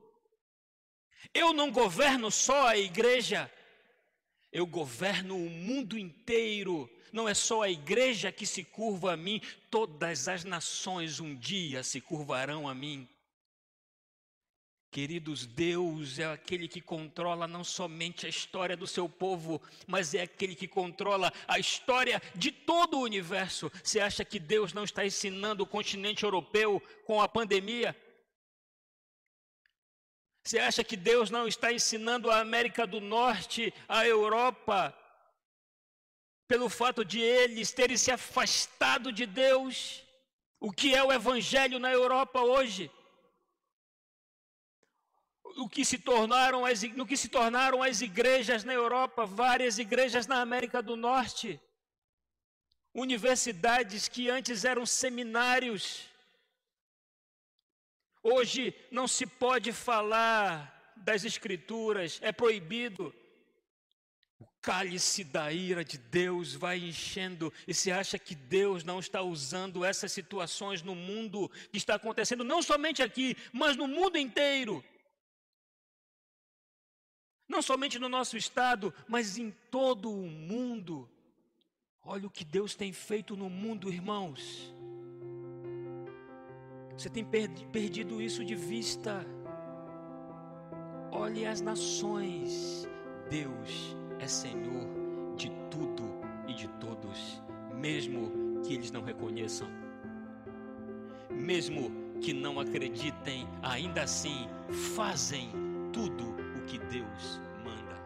Eu 1.34 1.52
não 1.52 1.70
governo 1.70 2.30
só 2.30 2.68
a 2.68 2.76
igreja, 2.76 3.50
eu 4.52 4.66
governo 4.66 5.36
o 5.36 5.50
mundo 5.50 5.98
inteiro. 5.98 6.90
Não 7.12 7.28
é 7.28 7.34
só 7.34 7.62
a 7.62 7.70
igreja 7.70 8.32
que 8.32 8.46
se 8.46 8.64
curva 8.64 9.12
a 9.12 9.16
mim, 9.16 9.40
todas 9.70 10.28
as 10.28 10.44
nações 10.44 11.20
um 11.20 11.34
dia 11.34 11.82
se 11.82 12.00
curvarão 12.00 12.68
a 12.68 12.74
mim. 12.74 13.08
Queridos, 14.92 15.46
Deus 15.46 16.18
é 16.18 16.26
aquele 16.26 16.68
que 16.68 16.82
controla 16.82 17.48
não 17.48 17.64
somente 17.64 18.26
a 18.26 18.28
história 18.28 18.76
do 18.76 18.86
seu 18.86 19.08
povo, 19.08 19.58
mas 19.86 20.12
é 20.12 20.20
aquele 20.20 20.54
que 20.54 20.68
controla 20.68 21.32
a 21.48 21.58
história 21.58 22.20
de 22.34 22.52
todo 22.52 22.98
o 22.98 23.02
universo. 23.02 23.72
Você 23.82 24.00
acha 24.00 24.22
que 24.22 24.38
Deus 24.38 24.74
não 24.74 24.84
está 24.84 25.02
ensinando 25.02 25.62
o 25.62 25.66
continente 25.66 26.24
europeu 26.24 26.78
com 27.06 27.22
a 27.22 27.26
pandemia? 27.26 27.96
Você 30.44 30.58
acha 30.58 30.84
que 30.84 30.94
Deus 30.94 31.30
não 31.30 31.48
está 31.48 31.72
ensinando 31.72 32.30
a 32.30 32.40
América 32.40 32.86
do 32.86 33.00
Norte, 33.00 33.72
a 33.88 34.06
Europa, 34.06 34.94
pelo 36.46 36.68
fato 36.68 37.02
de 37.02 37.18
eles 37.18 37.72
terem 37.72 37.96
se 37.96 38.10
afastado 38.10 39.10
de 39.10 39.24
Deus? 39.24 40.02
O 40.60 40.70
que 40.70 40.94
é 40.94 41.02
o 41.02 41.10
Evangelho 41.10 41.78
na 41.78 41.90
Europa 41.90 42.42
hoje? 42.42 42.90
O 45.56 45.68
que 45.68 45.84
se 45.84 45.98
tornaram 45.98 46.64
as, 46.64 46.82
no 46.82 47.06
que 47.06 47.16
se 47.16 47.28
tornaram 47.28 47.82
as 47.82 48.00
igrejas 48.00 48.64
na 48.64 48.72
Europa, 48.72 49.26
várias 49.26 49.78
igrejas 49.78 50.26
na 50.26 50.40
América 50.40 50.82
do 50.82 50.96
Norte, 50.96 51.60
universidades 52.94 54.08
que 54.08 54.28
antes 54.28 54.64
eram 54.64 54.84
seminários. 54.84 56.08
Hoje 58.22 58.74
não 58.90 59.08
se 59.08 59.26
pode 59.26 59.72
falar 59.72 60.92
das 60.96 61.24
Escrituras, 61.24 62.18
é 62.22 62.30
proibido. 62.30 63.14
O 64.38 64.46
cálice 64.60 65.24
da 65.24 65.52
ira 65.52 65.84
de 65.84 65.98
Deus 65.98 66.54
vai 66.54 66.78
enchendo, 66.78 67.52
e 67.66 67.74
se 67.74 67.90
acha 67.90 68.18
que 68.18 68.34
Deus 68.34 68.84
não 68.84 69.00
está 69.00 69.22
usando 69.22 69.84
essas 69.84 70.12
situações 70.12 70.82
no 70.82 70.94
mundo 70.94 71.50
que 71.70 71.78
está 71.78 71.94
acontecendo, 71.96 72.44
não 72.44 72.62
somente 72.62 73.02
aqui, 73.02 73.36
mas 73.52 73.76
no 73.76 73.88
mundo 73.88 74.18
inteiro 74.18 74.84
não 77.52 77.62
somente 77.62 77.98
no 77.98 78.08
nosso 78.08 78.36
estado, 78.36 78.92
mas 79.06 79.36
em 79.36 79.52
todo 79.70 80.10
o 80.10 80.26
mundo. 80.26 81.08
Olha 82.02 82.26
o 82.26 82.30
que 82.30 82.44
Deus 82.44 82.74
tem 82.74 82.92
feito 82.92 83.36
no 83.36 83.48
mundo, 83.48 83.92
irmãos. 83.92 84.74
Você 86.96 87.08
tem 87.08 87.24
perdido 87.24 88.20
isso 88.20 88.44
de 88.44 88.54
vista. 88.54 89.24
Olhe 91.12 91.46
as 91.46 91.60
nações. 91.60 92.88
Deus 93.30 93.96
é 94.18 94.26
Senhor 94.26 94.88
de 95.36 95.50
tudo 95.70 96.04
e 96.48 96.54
de 96.54 96.68
todos, 96.80 97.42
mesmo 97.74 98.60
que 98.62 98.74
eles 98.74 98.90
não 98.90 99.02
reconheçam, 99.02 99.68
mesmo 101.30 101.90
que 102.20 102.32
não 102.32 102.60
acreditem, 102.60 103.48
ainda 103.62 104.02
assim 104.02 104.46
fazem 104.94 105.50
tudo 105.92 106.41
que 106.72 106.78
Deus 106.78 107.38
manda. 107.62 107.96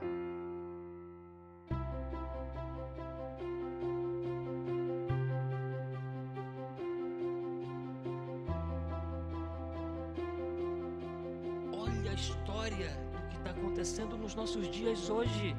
Olha 11.73 12.11
a 12.11 12.15
história 12.15 12.91
do 13.13 13.29
que 13.29 13.37
está 13.37 13.51
acontecendo 13.51 14.19
nos 14.19 14.35
nossos 14.35 14.69
dias 14.69 15.09
hoje. 15.09 15.55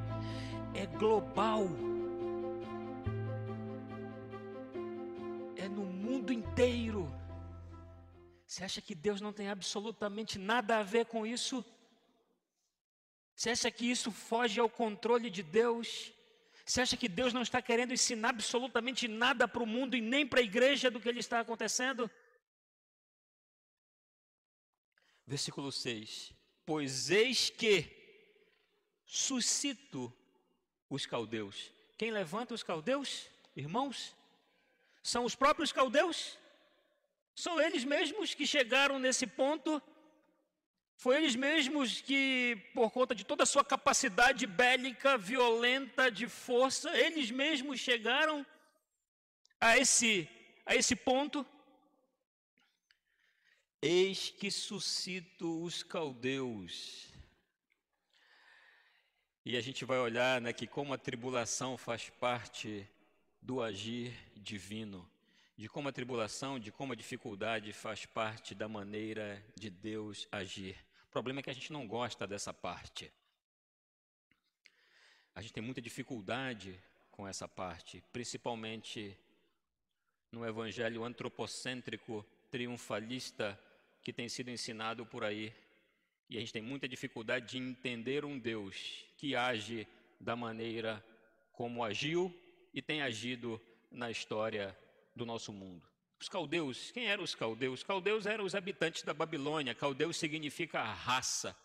É 0.74 0.84
global. 0.84 1.66
É 5.56 5.66
no 5.66 5.86
mundo 5.86 6.30
inteiro. 6.30 7.10
Você 8.46 8.64
acha 8.64 8.82
que 8.82 8.94
Deus 8.94 9.22
não 9.22 9.32
tem 9.32 9.48
absolutamente 9.48 10.38
nada 10.38 10.76
a 10.76 10.82
ver 10.82 11.06
com 11.06 11.26
isso? 11.26 11.64
Você 13.38 13.50
acha 13.50 13.70
que 13.70 13.88
isso 13.88 14.10
foge 14.10 14.58
ao 14.58 14.68
controle 14.68 15.30
de 15.30 15.44
Deus? 15.44 16.12
Você 16.66 16.80
acha 16.80 16.96
que 16.96 17.08
Deus 17.08 17.32
não 17.32 17.40
está 17.40 17.62
querendo 17.62 17.94
ensinar 17.94 18.30
absolutamente 18.30 19.06
nada 19.06 19.46
para 19.46 19.62
o 19.62 19.66
mundo 19.66 19.96
e 19.96 20.00
nem 20.00 20.26
para 20.26 20.40
a 20.40 20.42
igreja 20.42 20.90
do 20.90 20.98
que 20.98 21.08
ele 21.08 21.20
está 21.20 21.38
acontecendo? 21.38 22.10
Versículo 25.24 25.70
6: 25.70 26.32
Pois 26.66 27.10
eis 27.10 27.48
que 27.48 27.88
suscito 29.06 30.12
os 30.90 31.06
caldeus. 31.06 31.70
Quem 31.96 32.10
levanta 32.10 32.54
os 32.54 32.64
caldeus, 32.64 33.28
irmãos? 33.54 34.16
São 35.00 35.24
os 35.24 35.36
próprios 35.36 35.70
caldeus? 35.70 36.36
São 37.36 37.60
eles 37.60 37.84
mesmos 37.84 38.34
que 38.34 38.44
chegaram 38.44 38.98
nesse 38.98 39.28
ponto 39.28 39.80
foi 40.98 41.16
eles 41.16 41.36
mesmos 41.36 42.00
que, 42.00 42.60
por 42.74 42.90
conta 42.90 43.14
de 43.14 43.24
toda 43.24 43.44
a 43.44 43.46
sua 43.46 43.64
capacidade 43.64 44.44
bélica, 44.48 45.16
violenta, 45.16 46.10
de 46.10 46.26
força, 46.26 46.90
eles 46.98 47.30
mesmos 47.30 47.78
chegaram 47.78 48.44
a 49.60 49.78
esse, 49.78 50.28
a 50.66 50.74
esse 50.74 50.96
ponto. 50.96 51.46
Eis 53.80 54.30
que 54.30 54.50
suscito 54.50 55.62
os 55.62 55.84
caldeus. 55.84 57.06
E 59.44 59.56
a 59.56 59.60
gente 59.60 59.84
vai 59.84 60.00
olhar 60.00 60.40
né, 60.40 60.52
que 60.52 60.66
como 60.66 60.92
a 60.92 60.98
tribulação 60.98 61.78
faz 61.78 62.10
parte 62.10 62.84
do 63.40 63.62
agir 63.62 64.12
divino, 64.34 65.08
de 65.56 65.68
como 65.68 65.88
a 65.88 65.92
tribulação, 65.92 66.58
de 66.58 66.72
como 66.72 66.92
a 66.92 66.96
dificuldade 66.96 67.72
faz 67.72 68.04
parte 68.04 68.52
da 68.52 68.68
maneira 68.68 69.40
de 69.54 69.70
Deus 69.70 70.26
agir. 70.32 70.87
O 71.08 71.10
problema 71.10 71.40
é 71.40 71.42
que 71.42 71.50
a 71.50 71.54
gente 71.54 71.72
não 71.72 71.86
gosta 71.86 72.26
dessa 72.26 72.52
parte. 72.52 73.10
A 75.34 75.40
gente 75.40 75.54
tem 75.54 75.62
muita 75.62 75.80
dificuldade 75.80 76.78
com 77.10 77.26
essa 77.26 77.48
parte, 77.48 78.04
principalmente 78.12 79.16
no 80.30 80.46
evangelho 80.46 81.04
antropocêntrico, 81.04 82.24
triunfalista 82.50 83.58
que 84.02 84.12
tem 84.12 84.28
sido 84.28 84.50
ensinado 84.50 85.06
por 85.06 85.24
aí. 85.24 85.54
E 86.28 86.36
a 86.36 86.40
gente 86.40 86.52
tem 86.52 86.62
muita 86.62 86.86
dificuldade 86.86 87.52
de 87.52 87.58
entender 87.58 88.26
um 88.26 88.38
Deus 88.38 89.06
que 89.16 89.34
age 89.34 89.88
da 90.20 90.36
maneira 90.36 91.02
como 91.52 91.82
agiu 91.82 92.32
e 92.74 92.82
tem 92.82 93.00
agido 93.00 93.58
na 93.90 94.10
história 94.10 94.78
do 95.16 95.24
nosso 95.24 95.54
mundo. 95.54 95.87
Os 96.20 96.28
caldeus, 96.28 96.90
quem 96.90 97.06
eram 97.06 97.22
os 97.22 97.34
caldeus? 97.34 97.80
Os 97.80 97.84
caldeus 97.84 98.26
eram 98.26 98.44
os 98.44 98.54
habitantes 98.54 99.02
da 99.02 99.14
Babilônia. 99.14 99.74
Caldeus 99.74 100.16
significa 100.16 100.82
raça. 100.82 101.56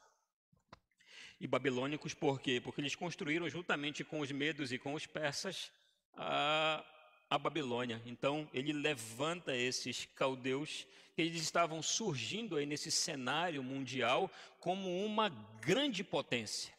E 1.39 1.47
babilônicos 1.47 2.13
por 2.13 2.39
quê? 2.39 2.61
Porque 2.61 2.79
eles 2.79 2.95
construíram 2.95 3.49
juntamente 3.49 4.03
com 4.03 4.19
os 4.19 4.31
medos 4.31 4.71
e 4.71 4.77
com 4.77 4.93
os 4.93 5.07
persas 5.07 5.71
a, 6.15 6.85
a 7.29 7.37
Babilônia. 7.37 8.01
Então, 8.05 8.47
ele 8.53 8.71
levanta 8.71 9.55
esses 9.55 10.05
caldeus 10.15 10.87
que 11.15 11.21
eles 11.21 11.41
estavam 11.41 11.81
surgindo 11.81 12.55
aí 12.55 12.65
nesse 12.65 12.91
cenário 12.91 13.63
mundial 13.63 14.31
como 14.59 15.03
uma 15.03 15.29
grande 15.59 16.03
potência. 16.03 16.73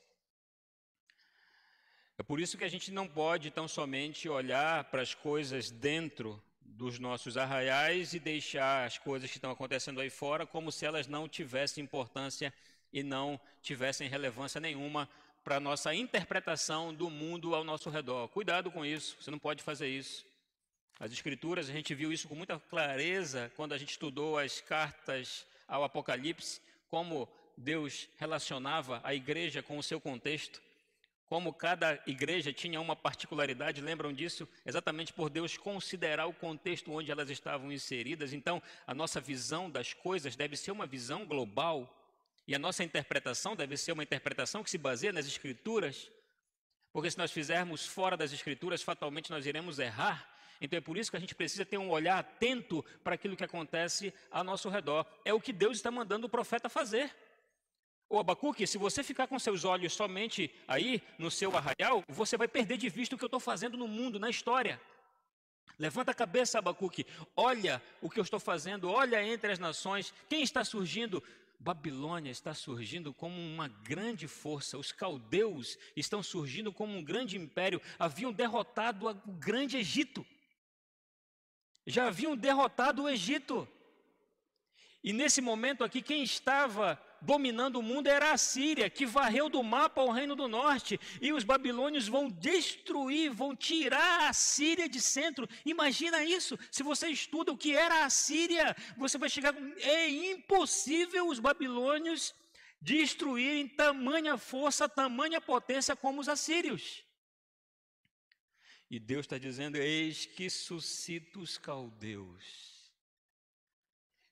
É 2.16 2.22
por 2.22 2.40
isso 2.40 2.56
que 2.56 2.64
a 2.64 2.68
gente 2.68 2.92
não 2.92 3.08
pode 3.08 3.50
tão 3.50 3.66
somente 3.66 4.28
olhar 4.28 4.84
para 4.84 5.02
as 5.02 5.12
coisas 5.12 5.70
dentro 5.70 6.40
dos 6.76 6.98
nossos 6.98 7.36
arraiais 7.36 8.14
e 8.14 8.18
deixar 8.18 8.84
as 8.84 8.98
coisas 8.98 9.30
que 9.30 9.38
estão 9.38 9.50
acontecendo 9.50 10.00
aí 10.00 10.10
fora 10.10 10.46
como 10.46 10.72
se 10.72 10.84
elas 10.84 11.06
não 11.06 11.28
tivessem 11.28 11.84
importância 11.84 12.52
e 12.92 13.02
não 13.02 13.40
tivessem 13.62 14.08
relevância 14.08 14.60
nenhuma 14.60 15.08
para 15.42 15.56
a 15.56 15.60
nossa 15.60 15.94
interpretação 15.94 16.92
do 16.92 17.10
mundo 17.10 17.54
ao 17.54 17.62
nosso 17.62 17.90
redor. 17.90 18.28
Cuidado 18.28 18.70
com 18.70 18.84
isso, 18.84 19.16
você 19.20 19.30
não 19.30 19.38
pode 19.38 19.62
fazer 19.62 19.88
isso. 19.88 20.24
As 20.98 21.12
Escrituras, 21.12 21.68
a 21.68 21.72
gente 21.72 21.94
viu 21.94 22.12
isso 22.12 22.28
com 22.28 22.34
muita 22.34 22.58
clareza 22.58 23.52
quando 23.56 23.72
a 23.72 23.78
gente 23.78 23.90
estudou 23.90 24.38
as 24.38 24.60
cartas 24.60 25.46
ao 25.68 25.84
Apocalipse, 25.84 26.60
como 26.88 27.28
Deus 27.56 28.08
relacionava 28.16 29.00
a 29.04 29.14
igreja 29.14 29.62
com 29.62 29.76
o 29.76 29.82
seu 29.82 30.00
contexto, 30.00 30.62
como 31.28 31.52
cada 31.52 32.02
igreja 32.06 32.52
tinha 32.52 32.80
uma 32.80 32.94
particularidade, 32.94 33.80
lembram 33.80 34.12
disso? 34.12 34.48
Exatamente 34.64 35.12
por 35.12 35.30
Deus 35.30 35.56
considerar 35.56 36.26
o 36.26 36.32
contexto 36.32 36.92
onde 36.92 37.10
elas 37.10 37.30
estavam 37.30 37.72
inseridas. 37.72 38.32
Então, 38.32 38.62
a 38.86 38.94
nossa 38.94 39.20
visão 39.20 39.70
das 39.70 39.92
coisas 39.92 40.36
deve 40.36 40.56
ser 40.56 40.70
uma 40.70 40.86
visão 40.86 41.24
global, 41.24 42.00
e 42.46 42.54
a 42.54 42.58
nossa 42.58 42.84
interpretação 42.84 43.56
deve 43.56 43.76
ser 43.76 43.92
uma 43.92 44.02
interpretação 44.02 44.62
que 44.62 44.70
se 44.70 44.76
baseia 44.76 45.12
nas 45.12 45.26
Escrituras, 45.26 46.10
porque 46.92 47.10
se 47.10 47.16
nós 47.18 47.32
fizermos 47.32 47.86
fora 47.86 48.16
das 48.16 48.32
Escrituras, 48.32 48.82
fatalmente 48.82 49.30
nós 49.30 49.46
iremos 49.46 49.78
errar 49.78 50.34
então 50.60 50.78
é 50.78 50.80
por 50.80 50.96
isso 50.96 51.10
que 51.10 51.16
a 51.16 51.20
gente 51.20 51.34
precisa 51.34 51.64
ter 51.64 51.78
um 51.78 51.90
olhar 51.90 52.18
atento 52.18 52.84
para 53.02 53.14
aquilo 53.14 53.36
que 53.36 53.44
acontece 53.44 54.12
ao 54.30 54.44
nosso 54.44 54.68
redor. 54.68 55.06
É 55.24 55.32
o 55.32 55.40
que 55.40 55.52
Deus 55.52 55.76
está 55.76 55.90
mandando 55.90 56.26
o 56.26 56.30
profeta 56.30 56.68
fazer. 56.68 57.14
O 58.14 58.18
Abacuque, 58.20 58.64
se 58.64 58.78
você 58.78 59.02
ficar 59.02 59.26
com 59.26 59.36
seus 59.40 59.64
olhos 59.64 59.92
somente 59.92 60.48
aí 60.68 61.02
no 61.18 61.32
seu 61.32 61.56
arraial, 61.56 62.04
você 62.06 62.36
vai 62.36 62.46
perder 62.46 62.76
de 62.76 62.88
vista 62.88 63.16
o 63.16 63.18
que 63.18 63.24
eu 63.24 63.26
estou 63.26 63.40
fazendo 63.40 63.76
no 63.76 63.88
mundo, 63.88 64.20
na 64.20 64.30
história. 64.30 64.80
Levanta 65.76 66.12
a 66.12 66.14
cabeça, 66.14 66.60
Abacuque, 66.60 67.04
olha 67.36 67.82
o 68.00 68.08
que 68.08 68.20
eu 68.20 68.22
estou 68.22 68.38
fazendo, 68.38 68.88
olha 68.88 69.20
entre 69.20 69.50
as 69.50 69.58
nações, 69.58 70.14
quem 70.28 70.44
está 70.44 70.64
surgindo? 70.64 71.20
Babilônia 71.58 72.30
está 72.30 72.54
surgindo 72.54 73.12
como 73.12 73.36
uma 73.36 73.66
grande 73.66 74.28
força, 74.28 74.78
os 74.78 74.92
caldeus 74.92 75.76
estão 75.96 76.22
surgindo 76.22 76.72
como 76.72 76.96
um 76.96 77.02
grande 77.02 77.36
império, 77.36 77.82
haviam 77.98 78.32
derrotado 78.32 79.08
o 79.08 79.32
grande 79.32 79.76
Egito 79.76 80.24
já 81.86 82.06
haviam 82.06 82.36
derrotado 82.36 83.02
o 83.02 83.08
Egito. 83.08 83.68
E 85.04 85.12
nesse 85.12 85.42
momento 85.42 85.84
aqui, 85.84 86.00
quem 86.00 86.22
estava 86.22 86.98
dominando 87.20 87.76
o 87.76 87.82
mundo 87.82 88.06
era 88.06 88.32
a 88.32 88.38
Síria, 88.38 88.88
que 88.88 89.04
varreu 89.04 89.50
do 89.50 89.62
mapa 89.62 90.02
o 90.02 90.10
reino 90.10 90.34
do 90.34 90.48
norte. 90.48 90.98
E 91.20 91.30
os 91.30 91.44
babilônios 91.44 92.08
vão 92.08 92.30
destruir, 92.30 93.30
vão 93.30 93.54
tirar 93.54 94.30
a 94.30 94.32
Síria 94.32 94.88
de 94.88 95.02
centro. 95.02 95.46
Imagina 95.66 96.24
isso. 96.24 96.58
Se 96.70 96.82
você 96.82 97.08
estuda 97.08 97.52
o 97.52 97.56
que 97.56 97.76
era 97.76 98.06
a 98.06 98.08
Síria, 98.08 98.74
você 98.96 99.18
vai 99.18 99.28
chegar. 99.28 99.54
É 99.76 100.08
impossível 100.08 101.28
os 101.28 101.38
babilônios 101.38 102.34
destruírem 102.80 103.68
tamanha 103.68 104.38
força, 104.38 104.88
tamanha 104.88 105.38
potência 105.38 105.94
como 105.94 106.22
os 106.22 106.30
assírios. 106.30 107.04
E 108.90 108.98
Deus 108.98 109.26
está 109.26 109.36
dizendo: 109.36 109.76
Eis 109.76 110.24
que 110.24 110.48
suscita 110.48 111.38
os 111.38 111.58
caldeus. 111.58 112.73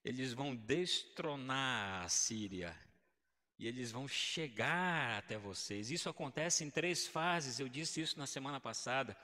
Eles 0.05 0.33
vão 0.33 0.57
destronar 0.57 2.05
a 2.05 2.09
Síria. 2.09 2.77
E 3.59 3.67
eles 3.69 3.93
vão 3.93 4.09
chegar 4.09 5.19
até 5.19 5.37
vocês. 5.39 5.91
Isso 5.91 6.09
acontece 6.09 6.65
em 6.65 6.71
três 6.71 7.07
fases. 7.07 7.61
Eu 7.61 7.69
disse 7.69 8.01
isso 8.01 8.19
na 8.19 8.27
semana 8.27 8.59
passada. 8.59 9.15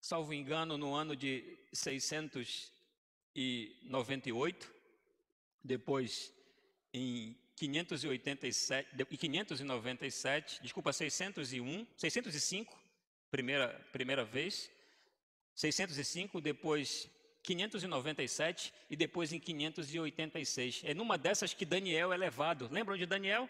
Salvo 0.00 0.32
engano, 0.32 0.78
no 0.78 0.94
ano 0.94 1.14
de 1.14 1.58
698. 1.72 4.72
Depois, 5.62 6.32
em 6.92 7.36
587, 7.56 8.88
597, 9.06 10.62
desculpa, 10.62 10.92
601, 10.92 11.86
605, 11.96 12.76
primeira, 13.30 13.68
primeira 13.92 14.24
vez. 14.24 14.68
605, 15.54 16.40
depois 16.40 17.08
597 17.42 18.72
e 18.88 18.96
depois 18.96 19.32
em 19.32 19.38
586. 19.38 20.82
É 20.84 20.94
numa 20.94 21.18
dessas 21.18 21.52
que 21.52 21.64
Daniel 21.64 22.12
é 22.12 22.16
levado. 22.16 22.68
Lembram 22.70 22.96
de 22.96 23.06
Daniel? 23.06 23.48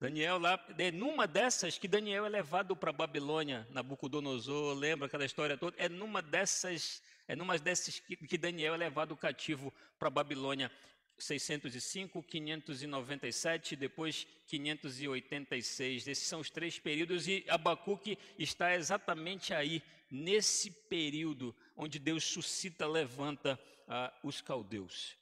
Daniel 0.00 0.38
lá, 0.38 0.62
é 0.78 0.90
numa 0.90 1.26
dessas 1.26 1.78
que 1.78 1.88
Daniel 1.88 2.26
é 2.26 2.28
levado 2.28 2.76
para 2.76 2.92
Babilônia, 2.92 3.66
Nabucodonosor, 3.70 4.74
lembra 4.74 5.06
aquela 5.06 5.24
história 5.24 5.56
toda? 5.56 5.76
É 5.78 5.88
numa 5.88 6.20
dessas, 6.20 7.02
é 7.26 7.34
numa 7.34 7.56
dessas 7.58 8.00
que, 8.00 8.16
que 8.16 8.36
Daniel 8.36 8.74
é 8.74 8.76
levado 8.76 9.16
cativo 9.16 9.72
para 9.98 10.10
Babilônia. 10.10 10.70
605, 11.18 12.22
597, 12.22 13.76
depois 13.76 14.26
586. 14.46 16.08
Esses 16.08 16.26
são 16.26 16.40
os 16.40 16.50
três 16.50 16.78
períodos 16.78 17.28
e 17.28 17.44
Abacuque 17.48 18.18
está 18.38 18.74
exatamente 18.74 19.54
aí, 19.54 19.82
nesse 20.10 20.70
período 20.70 21.54
onde 21.76 21.98
Deus 21.98 22.24
suscita, 22.24 22.86
levanta 22.86 23.58
ah, 23.88 24.12
os 24.22 24.40
caldeus. 24.40 25.16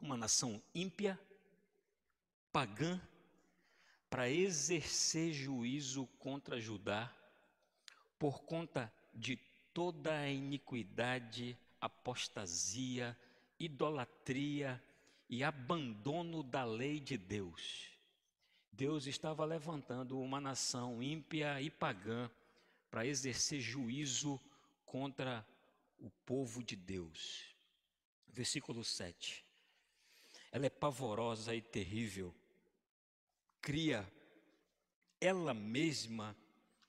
Uma 0.00 0.16
nação 0.16 0.62
ímpia, 0.74 1.18
pagã, 2.52 3.00
para 4.08 4.28
exercer 4.28 5.32
juízo 5.32 6.06
contra 6.18 6.60
Judá, 6.60 7.14
por 8.18 8.42
conta 8.42 8.92
de 9.14 9.36
toda 9.72 10.18
a 10.18 10.28
iniquidade, 10.28 11.56
apostasia, 11.80 13.16
idolatria, 13.58 14.82
e 15.30 15.44
abandono 15.44 16.42
da 16.42 16.64
lei 16.64 16.98
de 16.98 17.16
Deus. 17.16 17.88
Deus 18.72 19.06
estava 19.06 19.44
levantando 19.44 20.18
uma 20.18 20.40
nação 20.40 21.00
ímpia 21.00 21.62
e 21.62 21.70
pagã 21.70 22.28
para 22.90 23.06
exercer 23.06 23.60
juízo 23.60 24.40
contra 24.84 25.46
o 26.00 26.10
povo 26.26 26.64
de 26.64 26.74
Deus. 26.74 27.54
Versículo 28.26 28.82
7. 28.82 29.44
Ela 30.50 30.66
é 30.66 30.70
pavorosa 30.70 31.54
e 31.54 31.62
terrível, 31.62 32.34
cria 33.60 34.12
ela 35.20 35.54
mesma 35.54 36.36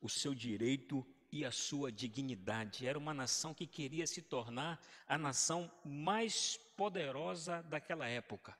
o 0.01 0.09
seu 0.09 0.33
direito 0.33 1.05
e 1.31 1.45
a 1.45 1.51
sua 1.51 1.91
dignidade. 1.91 2.85
Era 2.85 2.97
uma 2.97 3.13
nação 3.13 3.53
que 3.53 3.65
queria 3.65 4.05
se 4.05 4.21
tornar 4.21 4.79
a 5.07 5.17
nação 5.17 5.71
mais 5.85 6.57
poderosa 6.75 7.63
daquela 7.63 8.07
época. 8.07 8.57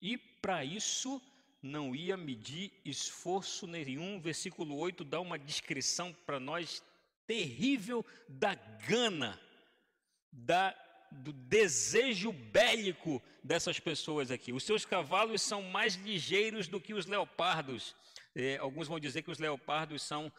E 0.00 0.16
para 0.16 0.64
isso 0.64 1.20
não 1.62 1.94
ia 1.94 2.16
medir 2.16 2.72
esforço 2.84 3.66
nenhum. 3.66 4.20
Versículo 4.20 4.76
8 4.76 5.04
dá 5.04 5.20
uma 5.20 5.38
descrição 5.38 6.12
para 6.26 6.40
nós 6.40 6.82
terrível 7.26 8.04
da 8.28 8.54
gana, 8.54 9.40
da, 10.32 10.74
do 11.10 11.32
desejo 11.32 12.32
bélico 12.32 13.22
dessas 13.44 13.78
pessoas 13.78 14.30
aqui. 14.30 14.52
Os 14.52 14.64
seus 14.64 14.84
cavalos 14.84 15.42
são 15.42 15.62
mais 15.62 15.94
ligeiros 15.94 16.66
do 16.66 16.80
que 16.80 16.94
os 16.94 17.06
leopardos. 17.06 17.94
É, 18.34 18.56
alguns 18.56 18.88
vão 18.88 18.98
dizer 18.98 19.22
que 19.22 19.30
os 19.30 19.38
leopardos 19.38 20.02
são 20.02 20.32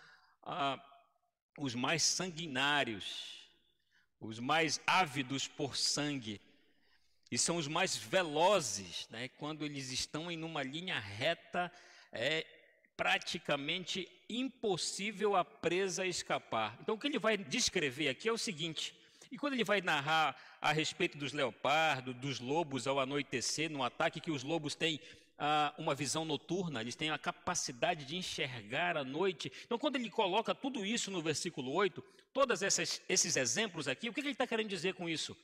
ah, 0.43 0.77
os 1.57 1.75
mais 1.75 2.03
sanguinários, 2.03 3.47
os 4.19 4.39
mais 4.39 4.79
ávidos 4.87 5.47
por 5.47 5.75
sangue, 5.75 6.41
e 7.31 7.37
são 7.37 7.57
os 7.57 7.67
mais 7.67 7.95
velozes, 7.95 9.07
né? 9.09 9.27
quando 9.27 9.65
eles 9.65 9.91
estão 9.91 10.31
em 10.31 10.43
uma 10.43 10.61
linha 10.61 10.99
reta, 10.99 11.71
é 12.11 12.45
praticamente 12.95 14.07
impossível 14.29 15.35
a 15.35 15.43
presa 15.43 16.05
escapar. 16.05 16.77
Então, 16.79 16.95
o 16.95 16.97
que 16.97 17.07
ele 17.07 17.17
vai 17.17 17.35
descrever 17.35 18.09
aqui 18.09 18.29
é 18.29 18.31
o 18.31 18.37
seguinte: 18.37 18.95
E 19.31 19.37
quando 19.37 19.53
ele 19.53 19.63
vai 19.63 19.81
narrar 19.81 20.39
a 20.61 20.71
respeito 20.71 21.17
dos 21.17 21.33
leopardos, 21.33 22.15
dos 22.15 22.39
lobos 22.39 22.85
ao 22.85 22.99
anoitecer, 22.99 23.69
no 23.69 23.83
ataque 23.83 24.21
que 24.21 24.31
os 24.31 24.43
lobos 24.43 24.75
têm 24.75 24.99
ah, 25.37 25.73
uma 25.77 25.95
visão 25.95 26.23
noturna, 26.25 26.81
eles 26.81 26.95
têm 26.95 27.09
a 27.09 27.17
capacidade 27.17 28.05
de 28.05 28.15
enxergar 28.15 28.97
à 28.97 29.03
noite. 29.03 29.51
Então, 29.65 29.77
quando 29.77 29.95
ele 29.95 30.09
coloca 30.09 30.53
tudo 30.53 30.85
isso 30.85 31.11
no 31.11 31.21
versículo 31.21 31.71
8, 31.71 32.01
todos 32.33 32.61
esses 32.61 33.35
exemplos 33.35 33.87
aqui, 33.87 34.09
o 34.09 34.13
que 34.13 34.19
ele 34.19 34.31
está 34.31 34.47
querendo 34.47 34.69
dizer 34.69 34.93
com 34.93 35.09
isso? 35.09 35.35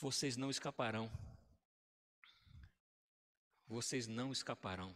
Vocês 0.00 0.36
não 0.36 0.50
escaparão. 0.50 1.10
Vocês 3.66 4.06
não 4.06 4.32
escaparão. 4.32 4.94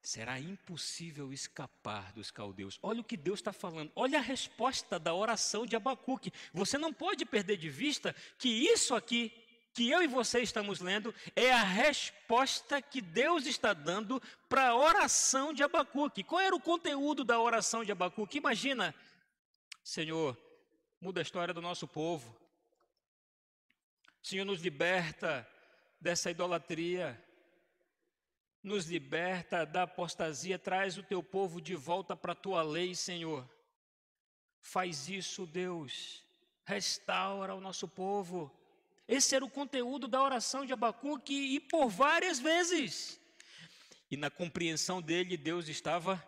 Será 0.00 0.40
impossível 0.40 1.32
escapar 1.32 2.12
dos 2.12 2.30
caldeus. 2.30 2.78
Olha 2.82 3.00
o 3.00 3.04
que 3.04 3.16
Deus 3.16 3.38
está 3.38 3.52
falando. 3.52 3.92
Olha 3.94 4.18
a 4.18 4.22
resposta 4.22 4.98
da 4.98 5.14
oração 5.14 5.64
de 5.64 5.76
Abacuque. 5.76 6.32
Você 6.52 6.76
não 6.76 6.92
pode 6.92 7.24
perder 7.24 7.56
de 7.56 7.68
vista 7.68 8.14
que 8.38 8.48
isso 8.48 8.94
aqui, 8.94 9.32
que 9.72 9.90
eu 9.90 10.02
e 10.02 10.06
você 10.06 10.40
estamos 10.40 10.80
lendo, 10.80 11.14
é 11.34 11.52
a 11.52 11.62
resposta 11.62 12.80
que 12.82 13.00
Deus 13.00 13.46
está 13.46 13.72
dando 13.72 14.20
para 14.48 14.68
a 14.68 14.76
oração 14.76 15.52
de 15.52 15.62
Abacuque. 15.62 16.22
Qual 16.22 16.40
era 16.40 16.54
o 16.54 16.60
conteúdo 16.60 17.24
da 17.24 17.40
oração 17.40 17.84
de 17.84 17.92
Abacuque? 17.92 18.38
Imagina, 18.38 18.94
Senhor, 19.82 20.38
muda 21.00 21.20
a 21.20 21.22
história 21.22 21.54
do 21.54 21.62
nosso 21.62 21.88
povo. 21.88 22.36
Senhor, 24.22 24.44
nos 24.44 24.60
liberta 24.60 25.48
dessa 26.00 26.30
idolatria 26.30 27.20
nos 28.62 28.86
liberta 28.86 29.66
da 29.66 29.82
apostasia, 29.82 30.58
traz 30.58 30.96
o 30.96 31.02
teu 31.02 31.22
povo 31.22 31.60
de 31.60 31.74
volta 31.74 32.14
para 32.14 32.32
a 32.32 32.36
tua 32.36 32.62
lei, 32.62 32.94
Senhor. 32.94 33.48
Faz 34.60 35.08
isso, 35.08 35.44
Deus. 35.44 36.24
Restaura 36.64 37.54
o 37.54 37.60
nosso 37.60 37.88
povo. 37.88 38.50
Esse 39.06 39.34
era 39.34 39.44
o 39.44 39.50
conteúdo 39.50 40.06
da 40.06 40.22
oração 40.22 40.64
de 40.64 40.72
Abacuque 40.72 41.34
e 41.34 41.60
por 41.60 41.88
várias 41.88 42.38
vezes. 42.38 43.20
E 44.10 44.16
na 44.16 44.30
compreensão 44.30 45.00
dele, 45.00 45.36
Deus 45.36 45.68
estava 45.68 46.22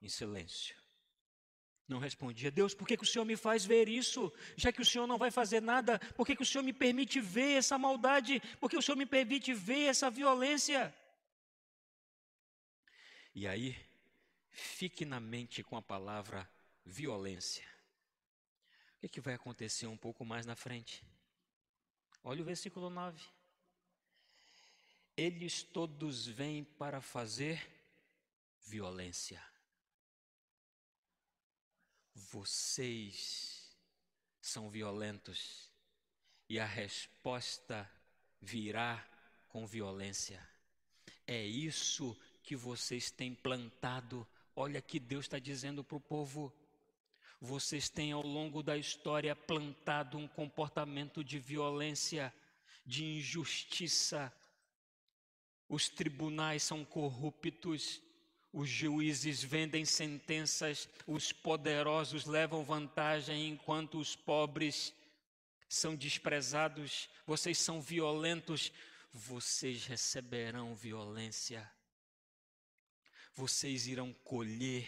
em 0.00 0.08
silêncio. 0.08 0.76
Não 1.88 1.98
respondia, 1.98 2.50
Deus, 2.50 2.74
por 2.74 2.86
que, 2.86 2.96
que 2.96 3.02
o 3.02 3.06
Senhor 3.06 3.24
me 3.24 3.36
faz 3.36 3.64
ver 3.64 3.88
isso? 3.88 4.32
Já 4.56 4.72
que 4.72 4.80
o 4.80 4.84
Senhor 4.84 5.06
não 5.06 5.18
vai 5.18 5.30
fazer 5.30 5.60
nada, 5.60 5.98
por 6.16 6.26
que, 6.26 6.36
que 6.36 6.42
o 6.42 6.46
Senhor 6.46 6.62
me 6.62 6.72
permite 6.72 7.20
ver 7.20 7.58
essa 7.58 7.76
maldade? 7.76 8.40
Por 8.60 8.70
que 8.70 8.76
o 8.76 8.82
Senhor 8.82 8.96
me 8.96 9.04
permite 9.04 9.52
ver 9.52 9.86
essa 9.86 10.10
violência? 10.10 10.94
E 13.34 13.46
aí, 13.46 13.76
fique 14.50 15.04
na 15.04 15.18
mente 15.18 15.62
com 15.62 15.76
a 15.76 15.82
palavra 15.82 16.48
violência. 16.84 17.64
O 18.96 19.00
que, 19.00 19.08
que 19.08 19.20
vai 19.20 19.34
acontecer 19.34 19.86
um 19.86 19.96
pouco 19.96 20.24
mais 20.24 20.46
na 20.46 20.54
frente? 20.54 21.04
Olha 22.24 22.42
o 22.42 22.44
versículo 22.44 22.88
9. 22.88 23.20
Eles 25.16 25.62
todos 25.62 26.26
vêm 26.26 26.64
para 26.64 27.00
fazer 27.00 27.68
violência. 28.60 29.42
Vocês 32.14 33.76
são 34.40 34.70
violentos 34.70 35.70
e 36.48 36.58
a 36.58 36.66
resposta 36.66 37.90
virá 38.40 39.06
com 39.48 39.66
violência. 39.66 40.46
É 41.26 41.44
isso 41.44 42.16
que 42.42 42.56
vocês 42.56 43.10
têm 43.10 43.34
plantado. 43.34 44.26
Olha 44.54 44.80
que 44.80 44.98
Deus 44.98 45.24
está 45.24 45.38
dizendo 45.38 45.82
para 45.82 45.96
o 45.96 46.00
povo. 46.00 46.52
Vocês 47.44 47.88
têm 47.88 48.12
ao 48.12 48.22
longo 48.22 48.62
da 48.62 48.76
história 48.78 49.34
plantado 49.34 50.16
um 50.16 50.28
comportamento 50.28 51.24
de 51.24 51.40
violência, 51.40 52.32
de 52.86 53.04
injustiça. 53.04 54.32
Os 55.68 55.88
tribunais 55.88 56.62
são 56.62 56.84
corruptos, 56.84 58.00
os 58.52 58.68
juízes 58.68 59.42
vendem 59.42 59.84
sentenças, 59.84 60.88
os 61.04 61.32
poderosos 61.32 62.26
levam 62.26 62.64
vantagem 62.64 63.48
enquanto 63.48 63.98
os 63.98 64.14
pobres 64.14 64.94
são 65.68 65.96
desprezados. 65.96 67.08
Vocês 67.26 67.58
são 67.58 67.82
violentos, 67.82 68.72
vocês 69.12 69.84
receberão 69.84 70.74
violência 70.76 71.68
vocês 73.34 73.86
irão 73.86 74.12
colher 74.12 74.86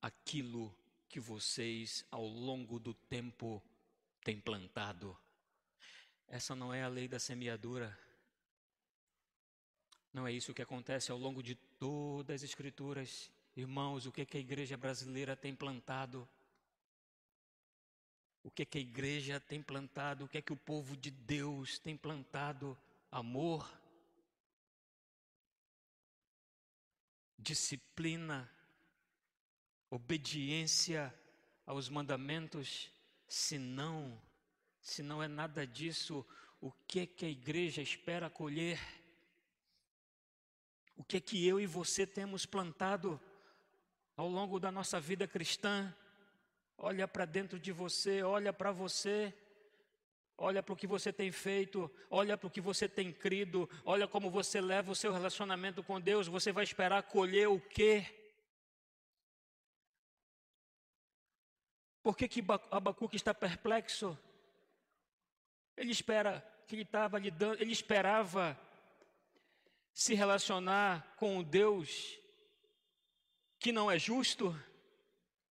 aquilo 0.00 0.74
que 1.14 1.20
vocês 1.20 2.04
ao 2.10 2.26
longo 2.26 2.80
do 2.80 2.92
tempo 2.92 3.62
têm 4.24 4.40
plantado. 4.40 5.16
Essa 6.26 6.56
não 6.56 6.74
é 6.74 6.82
a 6.82 6.88
lei 6.88 7.06
da 7.06 7.20
semeadura. 7.20 7.96
Não 10.12 10.26
é 10.26 10.32
isso 10.32 10.52
que 10.52 10.60
acontece 10.60 11.12
ao 11.12 11.18
longo 11.18 11.40
de 11.40 11.54
todas 11.54 12.42
as 12.42 12.50
Escrituras. 12.50 13.30
Irmãos, 13.54 14.06
o 14.06 14.10
que, 14.10 14.22
é 14.22 14.24
que 14.24 14.36
a 14.36 14.40
igreja 14.40 14.76
brasileira 14.76 15.36
tem 15.36 15.54
plantado? 15.54 16.28
O 18.42 18.50
que, 18.50 18.62
é 18.62 18.66
que 18.66 18.78
a 18.78 18.80
igreja 18.80 19.38
tem 19.38 19.62
plantado? 19.62 20.24
O 20.24 20.28
que 20.28 20.38
é 20.38 20.42
que 20.42 20.52
o 20.52 20.56
povo 20.56 20.96
de 20.96 21.12
Deus 21.12 21.78
tem 21.78 21.96
plantado? 21.96 22.76
Amor, 23.08 23.72
disciplina, 27.38 28.52
obediência 29.90 31.14
aos 31.66 31.88
mandamentos, 31.88 32.90
se 33.28 33.58
não, 33.58 34.20
se 34.80 35.02
não 35.02 35.22
é 35.22 35.28
nada 35.28 35.66
disso, 35.66 36.26
o 36.60 36.70
que 36.70 37.00
é 37.00 37.06
que 37.06 37.24
a 37.24 37.28
igreja 37.28 37.82
espera 37.82 38.30
colher? 38.30 38.80
O 40.96 41.04
que 41.04 41.16
é 41.16 41.20
que 41.20 41.46
eu 41.46 41.60
e 41.60 41.66
você 41.66 42.06
temos 42.06 42.46
plantado 42.46 43.20
ao 44.16 44.28
longo 44.28 44.60
da 44.60 44.70
nossa 44.70 45.00
vida 45.00 45.26
cristã? 45.26 45.94
Olha 46.76 47.06
para 47.06 47.24
dentro 47.24 47.58
de 47.58 47.72
você, 47.72 48.22
olha 48.22 48.52
para 48.52 48.72
você. 48.72 49.34
Olha 50.36 50.62
para 50.62 50.72
o 50.72 50.76
que 50.76 50.86
você 50.86 51.12
tem 51.12 51.30
feito, 51.30 51.88
olha 52.10 52.36
para 52.36 52.48
o 52.48 52.50
que 52.50 52.60
você 52.60 52.88
tem 52.88 53.12
crido, 53.12 53.70
olha 53.84 54.08
como 54.08 54.28
você 54.28 54.60
leva 54.60 54.90
o 54.90 54.94
seu 54.94 55.12
relacionamento 55.12 55.80
com 55.80 56.00
Deus. 56.00 56.26
Você 56.26 56.50
vai 56.50 56.64
esperar 56.64 57.04
colher 57.04 57.48
o 57.48 57.60
quê? 57.60 58.04
Por 62.04 62.14
que, 62.18 62.28
que 62.28 62.44
Abacuque 62.70 63.16
está 63.16 63.32
perplexo? 63.32 64.16
Ele 65.74 65.90
espera 65.90 66.46
que 66.66 66.74
ele 66.74 66.82
estava 66.82 67.18
lidando, 67.18 67.62
ele 67.62 67.72
esperava 67.72 68.60
se 69.94 70.12
relacionar 70.12 71.14
com 71.16 71.38
o 71.38 71.42
Deus 71.42 72.18
que 73.58 73.72
não 73.72 73.90
é 73.90 73.98
justo, 73.98 74.54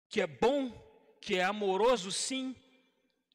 que 0.07 0.21
é 0.21 0.25
bom, 0.25 0.71
que 1.19 1.36
é 1.36 1.43
amoroso, 1.43 2.13
sim, 2.13 2.55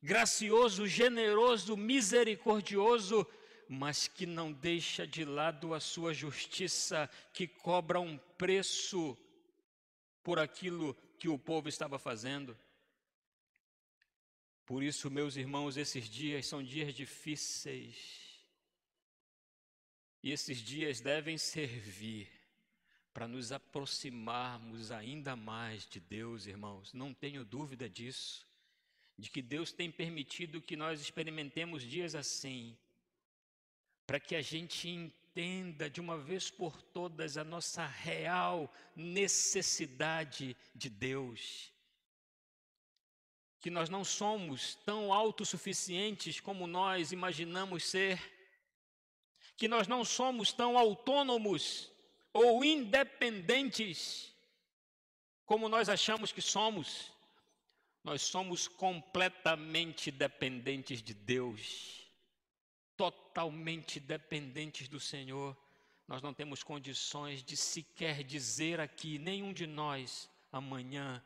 gracioso, 0.02 0.86
generoso, 0.86 1.76
misericordioso, 1.76 3.26
mas 3.68 4.08
que 4.08 4.24
não 4.24 4.50
deixa 4.50 5.06
de 5.06 5.26
lado 5.26 5.74
a 5.74 5.80
sua 5.80 6.14
justiça, 6.14 7.10
que 7.34 7.46
cobra 7.46 8.00
um 8.00 8.16
preço 8.38 9.18
por 10.22 10.38
aquilo 10.38 10.94
que 11.18 11.28
o 11.28 11.38
povo 11.38 11.68
estava 11.68 11.98
fazendo. 11.98 12.56
Por 14.72 14.82
isso, 14.82 15.10
meus 15.10 15.36
irmãos, 15.36 15.76
esses 15.76 16.08
dias 16.08 16.46
são 16.46 16.62
dias 16.62 16.94
difíceis. 16.94 17.94
E 20.22 20.32
esses 20.32 20.56
dias 20.62 20.98
devem 20.98 21.36
servir 21.36 22.26
para 23.12 23.28
nos 23.28 23.52
aproximarmos 23.52 24.90
ainda 24.90 25.36
mais 25.36 25.86
de 25.86 26.00
Deus, 26.00 26.46
irmãos. 26.46 26.90
Não 26.94 27.12
tenho 27.12 27.44
dúvida 27.44 27.86
disso 27.86 28.48
de 29.18 29.28
que 29.28 29.42
Deus 29.42 29.72
tem 29.72 29.90
permitido 29.90 30.62
que 30.62 30.74
nós 30.74 31.02
experimentemos 31.02 31.82
dias 31.82 32.14
assim, 32.14 32.74
para 34.06 34.18
que 34.18 34.34
a 34.34 34.40
gente 34.40 34.88
entenda 34.88 35.90
de 35.90 36.00
uma 36.00 36.16
vez 36.16 36.50
por 36.50 36.80
todas 36.80 37.36
a 37.36 37.44
nossa 37.44 37.84
real 37.84 38.72
necessidade 38.96 40.56
de 40.74 40.88
Deus. 40.88 41.70
Que 43.62 43.70
nós 43.70 43.88
não 43.88 44.04
somos 44.04 44.74
tão 44.84 45.10
autossuficientes 45.10 46.38
como 46.40 46.66
nós 46.66 47.12
imaginamos 47.12 47.84
ser, 47.84 48.20
que 49.56 49.66
nós 49.66 49.88
não 49.88 50.04
somos 50.04 50.52
tão 50.52 50.76
autônomos 50.76 51.90
ou 52.34 52.62
independentes 52.62 54.32
como 55.52 55.68
nós 55.68 55.88
achamos 55.88 56.32
que 56.32 56.40
somos. 56.40 57.12
Nós 58.02 58.22
somos 58.22 58.66
completamente 58.66 60.10
dependentes 60.10 61.02
de 61.02 61.14
Deus, 61.14 62.06
totalmente 62.96 64.00
dependentes 64.00 64.88
do 64.88 64.98
Senhor. 64.98 65.56
Nós 66.08 66.20
não 66.20 66.34
temos 66.34 66.62
condições 66.62 67.44
de 67.44 67.56
sequer 67.56 68.24
dizer 68.24 68.80
aqui, 68.80 69.18
nenhum 69.18 69.52
de 69.52 69.66
nós, 69.66 70.28
amanhã 70.50 71.22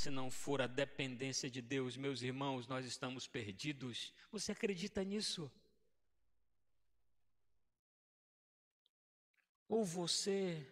se 0.00 0.08
não 0.08 0.30
for 0.30 0.62
a 0.62 0.66
dependência 0.66 1.50
de 1.50 1.60
Deus, 1.60 1.94
meus 1.94 2.22
irmãos, 2.22 2.66
nós 2.66 2.86
estamos 2.86 3.26
perdidos. 3.26 4.14
Você 4.32 4.50
acredita 4.52 5.04
nisso? 5.04 5.52
Ou 9.68 9.84
você 9.84 10.66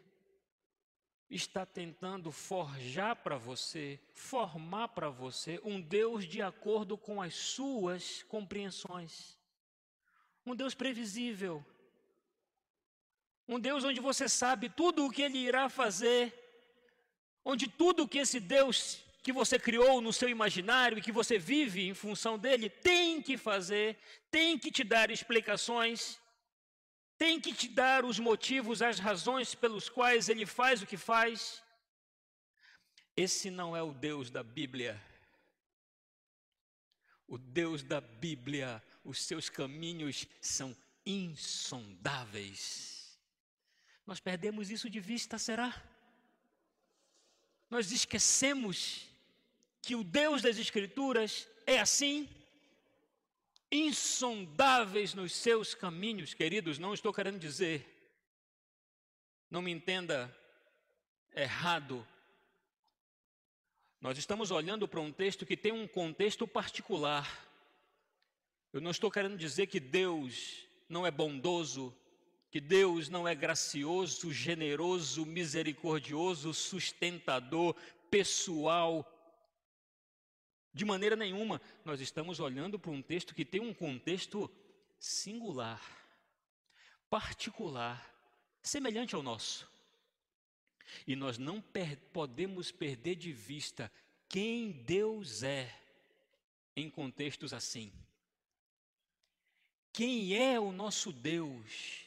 está 1.29 1.67
tentando 1.67 2.33
forjar 2.33 3.17
para 3.17 3.37
você, 3.37 4.01
formar 4.14 4.88
para 4.88 5.11
você 5.11 5.61
um 5.62 5.79
Deus 5.79 6.25
de 6.25 6.41
acordo 6.41 6.97
com 6.97 7.21
as 7.21 7.35
suas 7.35 8.23
compreensões. 8.23 9.37
Um 10.47 10.57
Deus 10.57 10.75
previsível. 10.75 11.62
Um 13.47 13.61
Deus 13.61 13.85
onde 13.85 14.01
você 14.01 14.27
sabe 14.27 14.71
tudo 14.71 15.05
o 15.05 15.11
que 15.11 15.21
ele 15.21 15.37
irá 15.37 15.69
fazer, 15.69 16.33
onde 17.45 17.69
tudo 17.69 18.05
o 18.05 18.09
que 18.09 18.19
esse 18.21 18.41
Deus 18.41 19.07
que 19.23 19.33
você 19.33 19.59
criou 19.59 20.01
no 20.01 20.13
seu 20.13 20.29
imaginário 20.29 20.99
e 20.99 21.03
que 21.03 21.13
você 21.13 21.39
vive 21.39 21.87
em 21.87 21.95
função 21.95 22.39
dele 22.39 22.69
tem 22.71 23.21
que 23.21 23.37
fazer, 23.37 23.99
tem 24.31 24.59
que 24.59 24.71
te 24.71 24.85
dar 24.85 25.11
explicações 25.11 26.21
tem 27.19 27.41
que 27.41 27.53
te 27.53 27.69
dar 27.69 28.05
os 28.05 28.21
motivos, 28.21 28.81
as 28.81 29.01
razões 29.01 29.53
pelos 29.53 29.89
quais 29.89 30.29
ele 30.29 30.47
faz 30.47 30.81
o 30.81 30.87
que 30.87 30.97
faz. 30.97 31.61
Esse 33.17 33.51
não 33.51 33.77
é 33.77 33.83
o 33.83 33.93
Deus 33.93 34.31
da 34.31 34.45
Bíblia. 34.45 35.03
O 37.27 37.37
Deus 37.37 37.83
da 37.83 38.01
Bíblia, 38.01 38.81
os 39.05 39.21
seus 39.21 39.51
caminhos 39.51 40.29
são 40.41 40.75
insondáveis. 41.05 42.57
Nós 44.07 44.21
perdemos 44.21 44.71
isso 44.71 44.89
de 44.89 45.01
vista, 45.01 45.37
será? 45.39 45.75
Nós 47.69 47.91
esquecemos 47.91 49.08
que 49.83 49.95
o 49.95 50.05
Deus 50.05 50.43
das 50.43 50.59
Escrituras 50.59 51.49
é 51.67 51.79
assim? 51.79 52.29
insondáveis 53.71 55.14
nos 55.14 55.33
seus 55.33 55.75
caminhos, 55.75 56.35
queridos, 56.35 56.79
não 56.79 56.95
estou 56.95 57.12
querendo 57.12 57.38
dizer, 57.38 57.87
não 59.51 59.62
me 59.62 59.71
entenda 59.71 60.35
errado. 61.35 62.07
Nós 64.01 64.17
estamos 64.17 64.51
olhando 64.51 64.87
para 64.87 65.01
um 65.01 65.12
texto 65.12 65.45
que 65.45 65.57
tem 65.57 65.73
um 65.73 65.87
contexto 65.87 66.47
particular. 66.47 67.47
Eu 68.73 68.81
não 68.81 68.91
estou 68.91 69.11
querendo 69.11 69.37
dizer 69.37 69.67
que 69.67 69.81
Deus 69.81 70.64
não 70.88 71.07
é 71.07 71.11
bondoso, 71.11 71.95
que 72.51 72.61
Deus 72.61 73.09
não 73.09 73.27
é 73.27 73.35
gracioso, 73.35 74.33
generoso, 74.33 75.27
misericordioso, 75.27 76.55
sustentador, 76.55 77.75
pessoal, 78.11 79.07
de 80.79 80.85
maneira 80.85 81.17
nenhuma, 81.17 81.61
nós 81.85 82.01
estamos 82.01 82.38
olhando 82.38 82.79
para 82.79 82.93
um 82.93 83.03
texto 83.03 83.35
que 83.35 83.45
tem 83.45 83.61
um 83.61 83.75
contexto 83.75 84.49
singular, 84.97 85.83
particular, 87.11 87.99
semelhante 88.62 89.12
ao 89.17 89.23
nosso. 89.23 89.69
E 91.05 91.17
nós 91.17 91.37
não 91.37 91.61
per 91.61 91.97
podemos 92.12 92.71
perder 92.71 93.17
de 93.17 93.33
vista 93.33 93.91
quem 94.29 94.71
Deus 94.71 95.43
é 95.43 95.69
em 96.77 96.88
contextos 96.88 97.53
assim. 97.53 97.93
Quem 99.93 100.37
é 100.37 100.61
o 100.61 100.71
nosso 100.71 101.12
Deus 101.12 102.05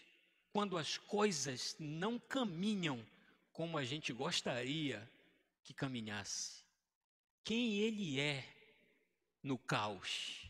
quando 0.54 0.78
as 0.78 0.98
coisas 0.98 1.76
não 1.78 2.18
caminham 2.18 3.06
como 3.52 3.78
a 3.78 3.84
gente 3.84 4.14
gostaria 4.14 5.12
que 5.62 5.74
caminhasse? 5.74 6.64
Quem 7.44 7.80
Ele 7.80 8.18
é 8.18 8.61
no 9.44 9.58
caos, 9.58 10.48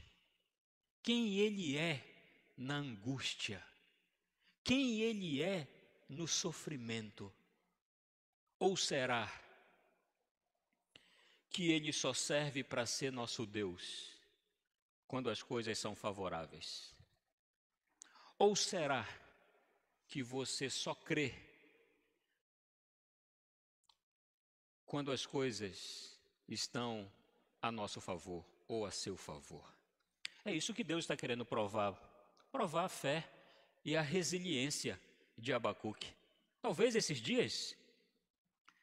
quem 1.02 1.38
Ele 1.38 1.78
é 1.78 2.04
na 2.58 2.76
angústia, 2.76 3.66
quem 4.64 5.02
Ele 5.02 5.42
é 5.42 5.68
no 6.10 6.28
sofrimento. 6.28 7.34
Ou 8.60 8.78
será 8.78 9.32
que 11.50 11.72
Ele 11.72 11.92
só 11.92 12.14
serve 12.14 12.64
para 12.64 12.86
ser 12.86 13.12
nosso 13.12 13.46
Deus 13.46 14.12
quando 15.08 15.30
as 15.30 15.42
coisas 15.42 15.78
são 15.78 15.96
favoráveis? 15.96 16.94
Ou 18.38 18.56
será 18.56 19.08
que 20.08 20.22
você 20.22 20.70
só 20.70 20.94
crê 20.94 21.34
quando 24.86 25.12
as 25.12 25.26
coisas 25.26 26.20
estão 26.48 27.12
a 27.62 27.72
nosso 27.72 28.02
favor? 28.02 28.51
Ou 28.72 28.86
a 28.86 28.92
seu 28.92 29.18
favor. 29.18 29.70
É 30.46 30.54
isso 30.54 30.74
que 30.74 30.82
Deus 30.82 31.04
está 31.04 31.18
querendo 31.18 31.46
provar, 31.46 31.92
provar 32.50 32.86
a 32.86 32.90
fé 32.90 33.30
e 33.84 33.98
a 33.98 34.02
resiliência 34.02 34.98
de 35.38 35.52
Abacuque. 35.52 36.08
Talvez 36.62 36.96
esses 36.96 37.20
dias 37.20 37.76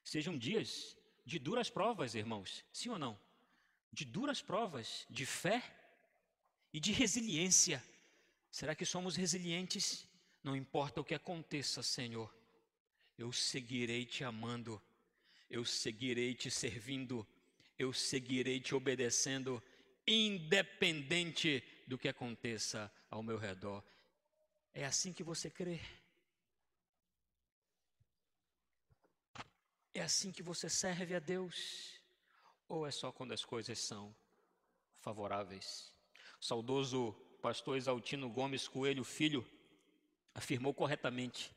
sejam 0.04 0.36
dias 0.36 0.94
de 1.24 1.38
duras 1.38 1.70
provas, 1.70 2.14
irmãos, 2.14 2.62
sim 2.70 2.90
ou 2.90 2.98
não? 2.98 3.18
De 3.90 4.04
duras 4.04 4.42
provas 4.42 5.06
de 5.08 5.24
fé 5.24 5.62
e 6.70 6.78
de 6.78 6.92
resiliência. 6.92 7.82
Será 8.50 8.74
que 8.74 8.84
somos 8.84 9.16
resilientes? 9.16 10.06
Não 10.44 10.54
importa 10.54 11.00
o 11.00 11.04
que 11.04 11.14
aconteça, 11.14 11.82
Senhor, 11.82 12.30
eu 13.16 13.32
seguirei 13.32 14.04
te 14.04 14.22
amando, 14.22 14.80
eu 15.48 15.64
seguirei 15.64 16.34
te 16.34 16.50
servindo, 16.50 17.26
eu 17.78 17.90
seguirei 17.90 18.60
te 18.60 18.74
obedecendo 18.74 19.62
independente 20.08 21.62
do 21.86 21.98
que 21.98 22.08
aconteça 22.08 22.90
ao 23.10 23.22
meu 23.22 23.36
redor. 23.36 23.84
É 24.72 24.84
assim 24.84 25.12
que 25.12 25.22
você 25.22 25.50
crê? 25.50 25.80
É 29.92 30.00
assim 30.00 30.32
que 30.32 30.42
você 30.42 30.68
serve 30.68 31.14
a 31.14 31.18
Deus? 31.18 32.00
Ou 32.68 32.86
é 32.86 32.90
só 32.90 33.12
quando 33.12 33.32
as 33.32 33.44
coisas 33.44 33.78
são 33.78 34.14
favoráveis? 35.00 35.92
Saudoso 36.40 37.12
pastor 37.42 37.76
Exaltino 37.76 38.30
Gomes 38.30 38.68
Coelho 38.68 39.04
Filho 39.04 39.46
afirmou 40.34 40.72
corretamente 40.72 41.50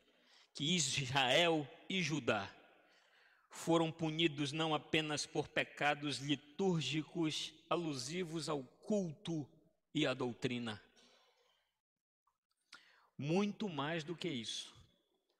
que 0.54 0.74
Israel 0.74 1.66
e 1.88 2.02
Judá 2.02 2.52
foram 3.52 3.92
punidos 3.92 4.50
não 4.50 4.74
apenas 4.74 5.26
por 5.26 5.46
pecados 5.46 6.16
litúrgicos 6.16 7.52
alusivos 7.68 8.48
ao 8.48 8.64
culto 8.64 9.46
e 9.94 10.06
à 10.06 10.14
doutrina. 10.14 10.82
Muito 13.16 13.68
mais 13.68 14.02
do 14.02 14.16
que 14.16 14.28
isso, 14.28 14.74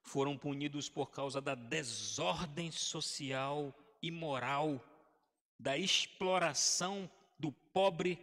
foram 0.03 0.37
punidos 0.37 0.91
por 0.91 1.11
causa 1.11 1.41
da 1.41 1.55
desordem 1.55 2.71
social 2.71 3.75
e 4.03 4.11
moral, 4.11 4.85
da 5.59 5.79
exploração 5.79 7.11
do 7.39 7.51
pobre 7.51 8.19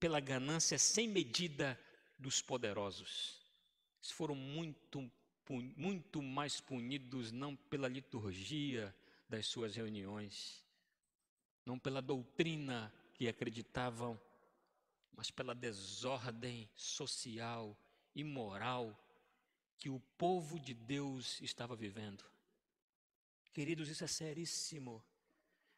pela 0.00 0.18
ganância 0.18 0.76
sem 0.76 1.06
medida 1.06 1.78
dos 2.18 2.42
poderosos. 2.42 3.40
Eles 4.00 4.10
foram 4.10 4.34
muito, 4.34 5.08
muito 5.76 6.20
mais 6.20 6.60
punidos 6.60 7.30
não 7.30 7.54
pela 7.54 7.86
liturgia, 7.86 8.92
das 9.32 9.46
suas 9.46 9.74
reuniões, 9.74 10.62
não 11.64 11.78
pela 11.78 12.02
doutrina 12.02 12.92
que 13.14 13.26
acreditavam, 13.26 14.20
mas 15.10 15.30
pela 15.30 15.54
desordem 15.54 16.68
social 16.74 17.74
e 18.14 18.22
moral 18.22 18.94
que 19.78 19.88
o 19.88 19.98
povo 20.18 20.60
de 20.60 20.74
Deus 20.74 21.40
estava 21.40 21.74
vivendo. 21.74 22.22
Queridos, 23.54 23.88
isso 23.88 24.04
é 24.04 24.06
seríssimo. 24.06 25.02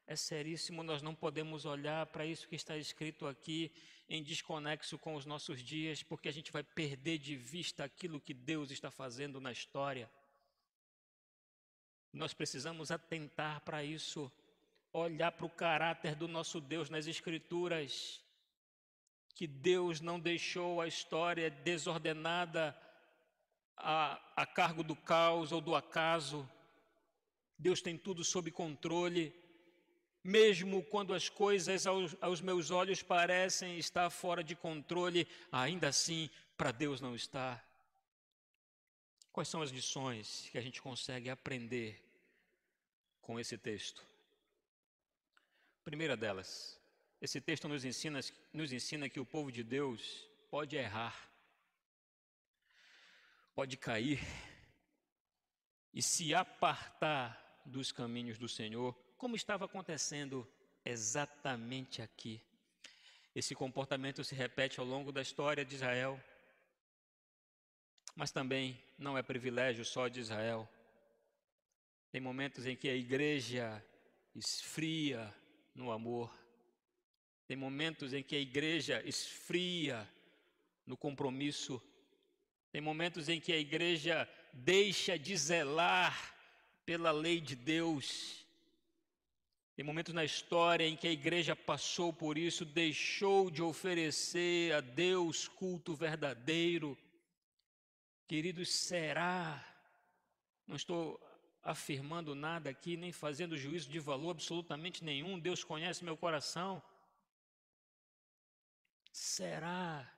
É 0.05 0.16
seríssimo, 0.16 0.83
nós 0.83 1.01
não 1.01 1.14
podemos 1.14 1.64
olhar 1.64 2.05
para 2.07 2.26
isso 2.26 2.49
que 2.49 2.57
está 2.57 2.76
escrito 2.76 3.24
aqui 3.24 3.70
em 4.09 4.22
desconexo 4.22 4.99
com 4.99 5.14
os 5.14 5.24
nossos 5.24 5.62
dias, 5.62 6.03
porque 6.03 6.29
a 6.29 6.33
gente 6.33 6.51
vai 6.51 6.64
perder 6.64 7.18
de 7.18 7.37
vista 7.37 7.85
aquilo 7.85 8.20
que 8.20 8.35
Deus 8.35 8.72
está 8.72 8.91
fazendo 8.91 9.41
na 9.41 9.53
história. 9.53 10.11
Nós 12.15 12.33
precisamos 12.33 12.93
atentar 12.93 13.61
para 13.62 13.83
isso, 13.83 14.31
olhar 14.93 15.33
para 15.33 15.47
o 15.47 15.51
caráter 15.51 16.15
do 16.15 16.29
nosso 16.29 16.61
Deus 16.61 16.89
nas 16.89 17.09
Escrituras, 17.09 18.23
que 19.35 19.49
Deus 19.49 20.01
não 20.01 20.21
deixou 20.21 20.81
a 20.81 20.87
história 20.87 21.51
desordenada 21.51 22.77
a, 23.77 24.21
a 24.37 24.47
cargo 24.47 24.85
do 24.85 24.95
caos 24.95 25.51
ou 25.51 25.61
do 25.61 25.75
acaso. 25.75 26.49
Deus 27.59 27.83
tem 27.83 27.99
tudo 27.99 28.23
sob 28.23 28.49
controle, 28.53 29.35
mesmo 30.23 30.85
quando 30.85 31.15
as 31.15 31.29
coisas 31.29 31.85
aos, 31.85 32.17
aos 32.21 32.41
meus 32.41 32.71
olhos 32.71 33.03
parecem 33.03 33.77
estar 33.77 34.09
fora 34.09 34.45
de 34.45 34.55
controle, 34.55 35.27
ainda 35.51 35.89
assim, 35.89 36.31
para 36.57 36.71
Deus 36.71 37.01
não 37.01 37.17
está. 37.17 37.61
Quais 39.35 39.49
são 39.49 39.61
as 39.62 39.70
lições 39.70 40.49
que 40.53 40.57
a 40.57 40.61
gente 40.61 40.80
consegue 40.80 41.28
aprender 41.28 42.01
com 43.20 43.41
esse 43.41 43.59
texto? 43.59 44.01
Primeira 45.82 46.16
delas, 46.16 46.80
esse 47.20 47.41
texto 47.41 47.66
nos 47.66 47.85
ensina, 47.85 48.20
nos 48.53 48.72
ensina 48.72 49.09
que 49.09 49.18
o 49.18 49.26
povo 49.26 49.51
de 49.51 49.64
Deus 49.64 50.24
pode 50.49 50.76
errar, 50.76 51.28
pode 53.57 53.76
cair 53.76 54.20
e 55.93 56.01
se 56.01 56.32
apartar 56.32 57.61
dos 57.66 57.91
caminhos 57.91 58.39
do 58.39 58.49
Senhor, 58.49 58.95
como 59.16 59.35
estava 59.35 59.64
acontecendo 59.64 60.49
exatamente 60.85 62.01
aqui. 62.01 62.41
Esse 63.35 63.53
comportamento 63.53 64.22
se 64.22 64.37
repete 64.37 64.78
ao 64.78 64.87
longo 64.87 65.11
da 65.11 65.20
história 65.20 65.64
de 65.64 65.74
Israel, 65.74 66.22
mas 68.15 68.31
também 68.31 68.81
não 68.99 69.19
é 69.19 69.23
privilégio 69.23 69.85
só 69.85 70.09
de 70.09 70.21
Israel. 70.21 70.69
Tem 72.11 72.21
momentos 72.21 72.67
em 72.67 72.77
que 72.77 72.89
a 72.89 72.95
igreja 72.95 73.85
esfria 74.35 75.35
no 75.75 75.91
amor, 75.91 76.33
tem 77.47 77.57
momentos 77.57 78.12
em 78.12 78.23
que 78.23 78.37
a 78.37 78.41
igreja 78.41 79.03
esfria 79.05 80.09
no 80.87 80.97
compromisso, 80.97 81.83
tem 82.71 82.81
momentos 82.81 83.29
em 83.29 83.41
que 83.41 83.53
a 83.53 83.59
igreja 83.59 84.29
deixa 84.53 85.19
de 85.19 85.37
zelar 85.37 86.35
pela 86.85 87.11
lei 87.11 87.41
de 87.41 87.57
Deus. 87.57 88.45
Tem 89.77 89.85
momentos 89.85 90.15
na 90.15 90.25
história 90.25 90.87
em 90.87 90.97
que 90.97 91.09
a 91.09 91.12
igreja 91.12 91.57
passou 91.57 92.12
por 92.12 92.39
isso, 92.39 92.65
deixou 92.65 93.51
de 93.51 93.61
oferecer 93.62 94.73
a 94.73 94.81
Deus 94.81 95.49
culto 95.49 95.95
verdadeiro. 95.95 96.97
Queridos, 98.27 98.70
será? 98.70 99.62
Não 100.66 100.77
estou 100.77 101.20
afirmando 101.62 102.35
nada 102.35 102.70
aqui, 102.70 102.97
nem 102.97 103.12
fazendo 103.12 103.57
juízo 103.57 103.91
de 103.91 103.99
valor 103.99 104.31
absolutamente 104.31 105.05
nenhum. 105.05 105.39
Deus 105.39 105.62
conhece 105.62 106.03
meu 106.03 106.16
coração. 106.16 106.83
Será 109.12 110.11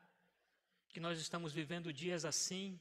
que 0.89 1.01
nós 1.01 1.19
estamos 1.19 1.53
vivendo 1.53 1.93
dias 1.93 2.25
assim? 2.25 2.81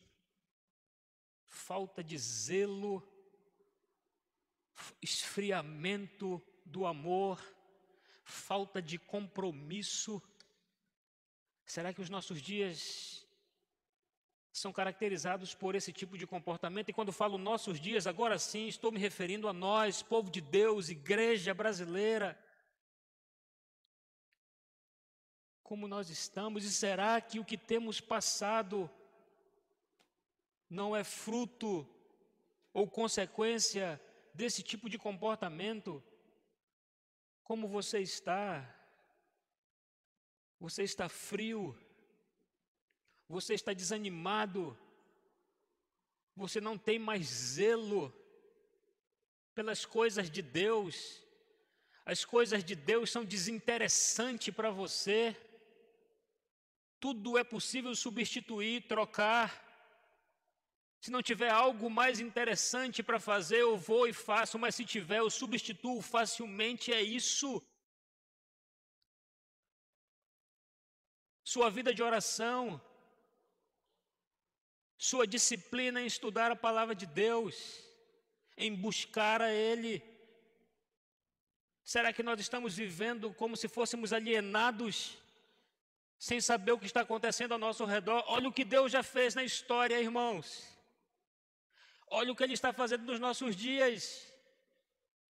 Falta 1.47 2.03
de 2.03 2.17
zelo 2.19 3.03
esfriamento 5.01 6.39
do 6.63 6.85
amor, 6.85 7.41
falta 8.23 8.79
de 8.79 8.99
compromisso. 8.99 10.21
Será 11.65 11.91
que 11.91 12.01
os 12.01 12.11
nossos 12.11 12.41
dias 12.41 13.24
são 14.57 14.71
caracterizados 14.71 15.53
por 15.53 15.75
esse 15.75 15.91
tipo 15.91 16.17
de 16.17 16.25
comportamento? 16.25 16.87
E 16.87 16.93
quando 16.93 17.11
falo 17.11 17.37
nossos 17.37 17.77
dias, 17.77 18.07
agora 18.07 18.39
sim, 18.39 18.67
estou 18.67 18.89
me 18.89 18.97
referindo 18.97 19.49
a 19.49 19.53
nós, 19.53 20.01
povo 20.01 20.31
de 20.31 20.39
Deus, 20.39 20.87
igreja 20.87 21.53
brasileira. 21.53 22.39
Como 25.61 25.89
nós 25.89 26.09
estamos, 26.09 26.63
e 26.63 26.71
será 26.71 27.19
que 27.19 27.37
o 27.37 27.43
que 27.43 27.57
temos 27.57 27.99
passado 27.99 28.89
não 30.69 30.95
é 30.95 31.03
fruto 31.03 31.85
ou 32.71 32.89
consequência 32.89 34.01
desse 34.33 34.63
tipo 34.63 34.89
de 34.89 34.97
comportamento, 34.97 36.01
como 37.43 37.67
você 37.67 37.99
está? 37.99 38.73
Você 40.61 40.83
está 40.83 41.09
frio? 41.09 41.77
Você 43.27 43.53
está 43.53 43.73
desanimado? 43.73 44.77
Você 46.35 46.61
não 46.61 46.77
tem 46.77 46.99
mais 46.99 47.25
zelo 47.25 48.13
pelas 49.53 49.85
coisas 49.85 50.29
de 50.29 50.41
Deus? 50.41 51.23
As 52.05 52.23
coisas 52.23 52.63
de 52.63 52.75
Deus 52.75 53.09
são 53.09 53.25
desinteressantes 53.25 54.53
para 54.53 54.69
você? 54.69 55.35
Tudo 56.99 57.37
é 57.37 57.43
possível 57.43 57.95
substituir, 57.95 58.87
trocar. 58.87 59.63
Se 61.01 61.11
não 61.11 61.21
tiver 61.21 61.49
algo 61.49 61.89
mais 61.89 62.19
interessante 62.19 63.01
para 63.01 63.19
fazer, 63.19 63.61
eu 63.61 63.77
vou 63.77 64.07
e 64.07 64.13
faço, 64.13 64.57
mas 64.57 64.75
se 64.75 64.85
tiver, 64.85 65.19
eu 65.19 65.29
substituo 65.29 66.01
facilmente, 66.01 66.91
é 66.91 67.01
isso. 67.01 67.61
Sua 71.43 71.69
vida 71.69 71.93
de 71.93 72.01
oração, 72.01 72.81
sua 74.97 75.27
disciplina 75.27 76.01
em 76.01 76.05
estudar 76.05 76.51
a 76.51 76.55
palavra 76.55 76.95
de 76.95 77.05
Deus, 77.05 77.83
em 78.57 78.73
buscar 78.73 79.41
a 79.41 79.51
Ele. 79.51 80.03
Será 81.83 82.11
que 82.13 82.23
nós 82.23 82.39
estamos 82.39 82.75
vivendo 82.75 83.33
como 83.33 83.55
se 83.55 83.67
fôssemos 83.67 84.13
alienados, 84.13 85.17
sem 86.17 86.39
saber 86.39 86.71
o 86.71 86.79
que 86.79 86.85
está 86.85 87.01
acontecendo 87.01 87.51
ao 87.51 87.59
nosso 87.59 87.85
redor? 87.85 88.23
Olha 88.27 88.49
o 88.49 88.53
que 88.53 88.63
Deus 88.63 88.91
já 88.91 89.03
fez 89.03 89.35
na 89.35 89.43
história, 89.43 89.99
irmãos. 89.99 90.67
Olha 92.07 92.31
o 92.31 92.35
que 92.35 92.43
Ele 92.43 92.53
está 92.53 92.71
fazendo 92.71 93.03
nos 93.03 93.19
nossos 93.19 93.55
dias. 93.55 94.31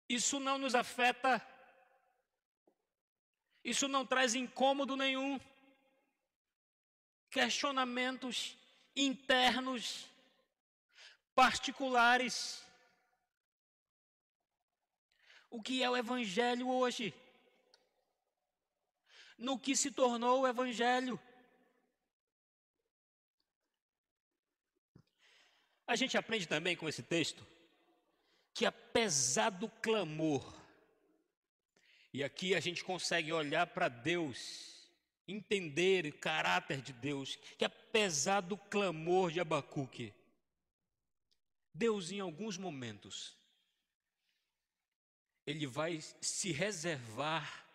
Isso 0.08 0.38
não 0.38 0.58
nos 0.58 0.74
afeta. 0.74 1.44
Isso 3.64 3.88
não 3.88 4.06
traz 4.06 4.34
incômodo 4.34 4.96
nenhum. 4.96 5.40
Questionamentos 7.30 8.56
internos, 8.96 10.06
particulares. 11.34 12.64
O 15.50 15.62
que 15.62 15.82
é 15.82 15.90
o 15.90 15.96
Evangelho 15.96 16.68
hoje? 16.68 17.14
No 19.38 19.58
que 19.58 19.76
se 19.76 19.90
tornou 19.90 20.40
o 20.40 20.46
Evangelho? 20.46 21.20
A 25.86 25.94
gente 25.94 26.16
aprende 26.18 26.48
também 26.48 26.74
com 26.74 26.88
esse 26.88 27.02
texto 27.02 27.46
que 28.56 28.64
apesar 28.64 29.50
do 29.50 29.68
clamor, 29.68 30.42
e 32.10 32.24
aqui 32.24 32.54
a 32.54 32.60
gente 32.60 32.82
consegue 32.82 33.30
olhar 33.30 33.66
para 33.66 33.86
Deus, 33.86 34.75
entender 35.26 36.06
o 36.06 36.18
caráter 36.18 36.80
de 36.80 36.92
Deus, 36.92 37.36
que 37.58 37.64
apesar 37.64 38.40
do 38.40 38.56
clamor 38.56 39.30
de 39.30 39.40
Abacuque, 39.40 40.12
Deus 41.74 42.10
em 42.10 42.20
alguns 42.20 42.56
momentos, 42.56 43.36
ele 45.46 45.66
vai 45.66 46.00
se 46.20 46.52
reservar 46.52 47.66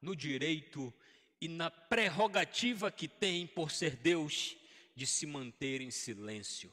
no 0.00 0.16
direito 0.16 0.92
e 1.40 1.48
na 1.48 1.70
prerrogativa 1.70 2.90
que 2.90 3.06
tem 3.06 3.46
por 3.46 3.70
ser 3.70 3.96
Deus 3.96 4.56
de 4.94 5.06
se 5.06 5.26
manter 5.26 5.80
em 5.80 5.90
silêncio 5.90 6.72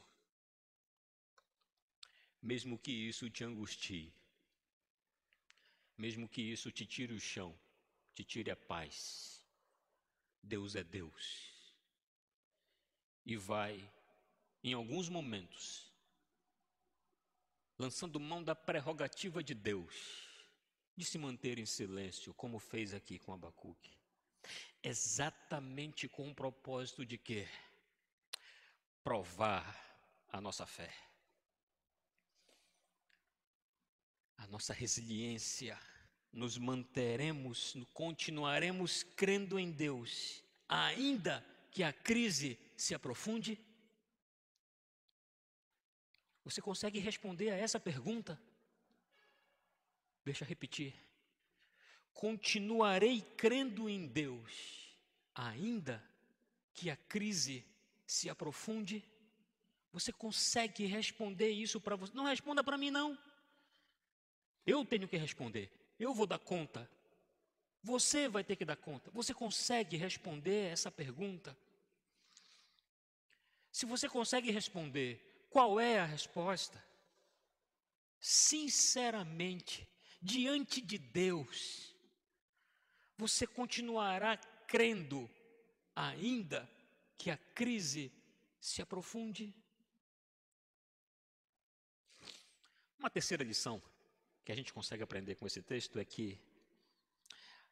mesmo 2.42 2.78
que 2.78 2.92
isso 2.92 3.28
te 3.28 3.44
angustie, 3.44 4.12
mesmo 5.96 6.28
que 6.28 6.40
isso 6.40 6.70
te 6.70 6.86
tire 6.86 7.12
o 7.12 7.20
chão, 7.20 7.58
te 8.14 8.24
tire 8.24 8.50
a 8.50 8.56
paz. 8.56 9.37
Deus 10.42 10.74
é 10.74 10.84
Deus. 10.84 11.52
E 13.24 13.36
vai, 13.36 13.90
em 14.62 14.72
alguns 14.72 15.08
momentos, 15.08 15.92
lançando 17.78 18.18
mão 18.18 18.42
da 18.42 18.54
prerrogativa 18.54 19.42
de 19.42 19.54
Deus, 19.54 19.94
de 20.96 21.04
se 21.04 21.18
manter 21.18 21.58
em 21.58 21.66
silêncio, 21.66 22.34
como 22.34 22.58
fez 22.58 22.94
aqui 22.94 23.18
com 23.18 23.32
Abacuque. 23.32 23.96
Exatamente 24.82 26.08
com 26.08 26.30
o 26.30 26.34
propósito 26.34 27.04
de 27.04 27.18
quê? 27.18 27.46
Provar 29.02 29.76
a 30.28 30.40
nossa 30.40 30.66
fé. 30.66 31.08
a 34.38 34.46
nossa 34.46 34.72
resiliência, 34.72 35.78
nos 36.32 36.58
manteremos, 36.58 37.76
continuaremos 37.92 39.02
crendo 39.02 39.58
em 39.58 39.70
Deus, 39.70 40.42
ainda 40.68 41.44
que 41.70 41.82
a 41.82 41.92
crise 41.92 42.58
se 42.76 42.94
aprofunde? 42.94 43.58
Você 46.44 46.60
consegue 46.60 46.98
responder 46.98 47.50
a 47.50 47.56
essa 47.56 47.78
pergunta? 47.78 48.40
Deixa 50.24 50.44
eu 50.44 50.48
repetir. 50.48 50.94
Continuarei 52.12 53.20
crendo 53.36 53.88
em 53.88 54.06
Deus, 54.06 54.96
ainda 55.34 56.02
que 56.74 56.90
a 56.90 56.96
crise 56.96 57.64
se 58.06 58.28
aprofunde? 58.28 59.04
Você 59.92 60.12
consegue 60.12 60.84
responder 60.86 61.50
isso 61.50 61.80
para 61.80 61.96
você? 61.96 62.12
Não 62.14 62.24
responda 62.24 62.62
para 62.62 62.78
mim, 62.78 62.90
não. 62.90 63.18
Eu 64.66 64.84
tenho 64.84 65.08
que 65.08 65.16
responder. 65.16 65.70
Eu 65.98 66.14
vou 66.14 66.26
dar 66.26 66.38
conta. 66.38 66.88
Você 67.82 68.28
vai 68.28 68.44
ter 68.44 68.56
que 68.56 68.64
dar 68.64 68.76
conta. 68.76 69.10
Você 69.10 69.34
consegue 69.34 69.96
responder 69.96 70.72
essa 70.72 70.90
pergunta? 70.90 71.56
Se 73.72 73.86
você 73.86 74.08
consegue 74.08 74.50
responder, 74.50 75.46
qual 75.50 75.78
é 75.78 75.98
a 75.98 76.04
resposta? 76.04 76.82
Sinceramente, 78.20 79.88
diante 80.20 80.80
de 80.80 80.98
Deus, 80.98 81.94
Você 83.18 83.48
continuará 83.48 84.36
crendo, 84.68 85.28
ainda 85.94 86.70
que 87.16 87.32
a 87.32 87.36
crise 87.36 88.12
se 88.60 88.80
aprofunde? 88.80 89.52
Uma 92.96 93.10
terceira 93.10 93.42
lição 93.42 93.82
que 94.48 94.52
a 94.52 94.56
gente 94.56 94.72
consegue 94.72 95.02
aprender 95.02 95.34
com 95.34 95.46
esse 95.46 95.60
texto 95.60 95.98
é 95.98 96.06
que 96.06 96.40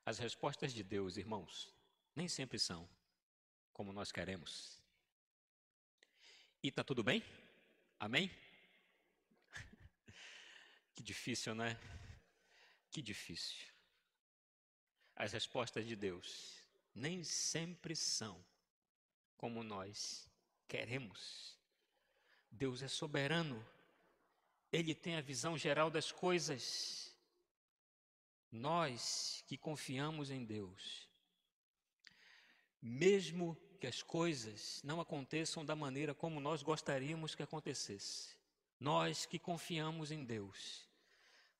as 0.04 0.18
respostas 0.18 0.74
de 0.74 0.82
Deus, 0.82 1.16
irmãos, 1.16 1.74
nem 2.14 2.28
sempre 2.28 2.58
são 2.58 2.86
como 3.72 3.94
nós 3.94 4.12
queremos. 4.12 4.78
E 6.62 6.68
está 6.68 6.84
tudo 6.84 7.02
bem? 7.02 7.24
Amém? 7.98 8.30
Que 10.94 11.02
difícil, 11.02 11.54
né? 11.54 11.80
Que 12.90 13.00
difícil. 13.00 13.72
As 15.14 15.32
respostas 15.32 15.86
de 15.86 15.96
Deus 15.96 16.60
nem 16.94 17.24
sempre 17.24 17.96
são 17.96 18.44
como 19.38 19.62
nós 19.62 20.28
queremos. 20.68 21.58
Deus 22.50 22.82
é 22.82 22.88
soberano, 22.88 23.66
Ele 24.72 24.94
tem 24.94 25.16
a 25.16 25.20
visão 25.20 25.56
geral 25.56 25.90
das 25.90 26.10
coisas. 26.10 27.14
Nós 28.50 29.42
que 29.46 29.56
confiamos 29.56 30.30
em 30.30 30.44
Deus, 30.44 31.08
mesmo 32.80 33.56
que 33.80 33.86
as 33.86 34.02
coisas 34.02 34.80
não 34.82 35.00
aconteçam 35.00 35.64
da 35.64 35.76
maneira 35.76 36.14
como 36.14 36.40
nós 36.40 36.62
gostaríamos 36.62 37.34
que 37.34 37.42
acontecesse, 37.42 38.36
nós 38.78 39.26
que 39.26 39.38
confiamos 39.38 40.10
em 40.10 40.24
Deus, 40.24 40.88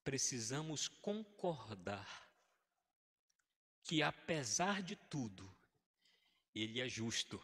precisamos 0.03 0.87
concordar 0.87 2.27
que, 3.83 4.01
apesar 4.03 4.81
de 4.81 4.95
tudo, 4.95 5.49
Ele 6.53 6.81
é 6.81 6.87
justo 6.87 7.41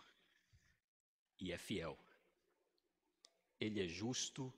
e 1.39 1.51
é 1.51 1.57
fiel. 1.57 1.97
Ele 3.59 3.83
é 3.83 3.87
justo 3.87 4.53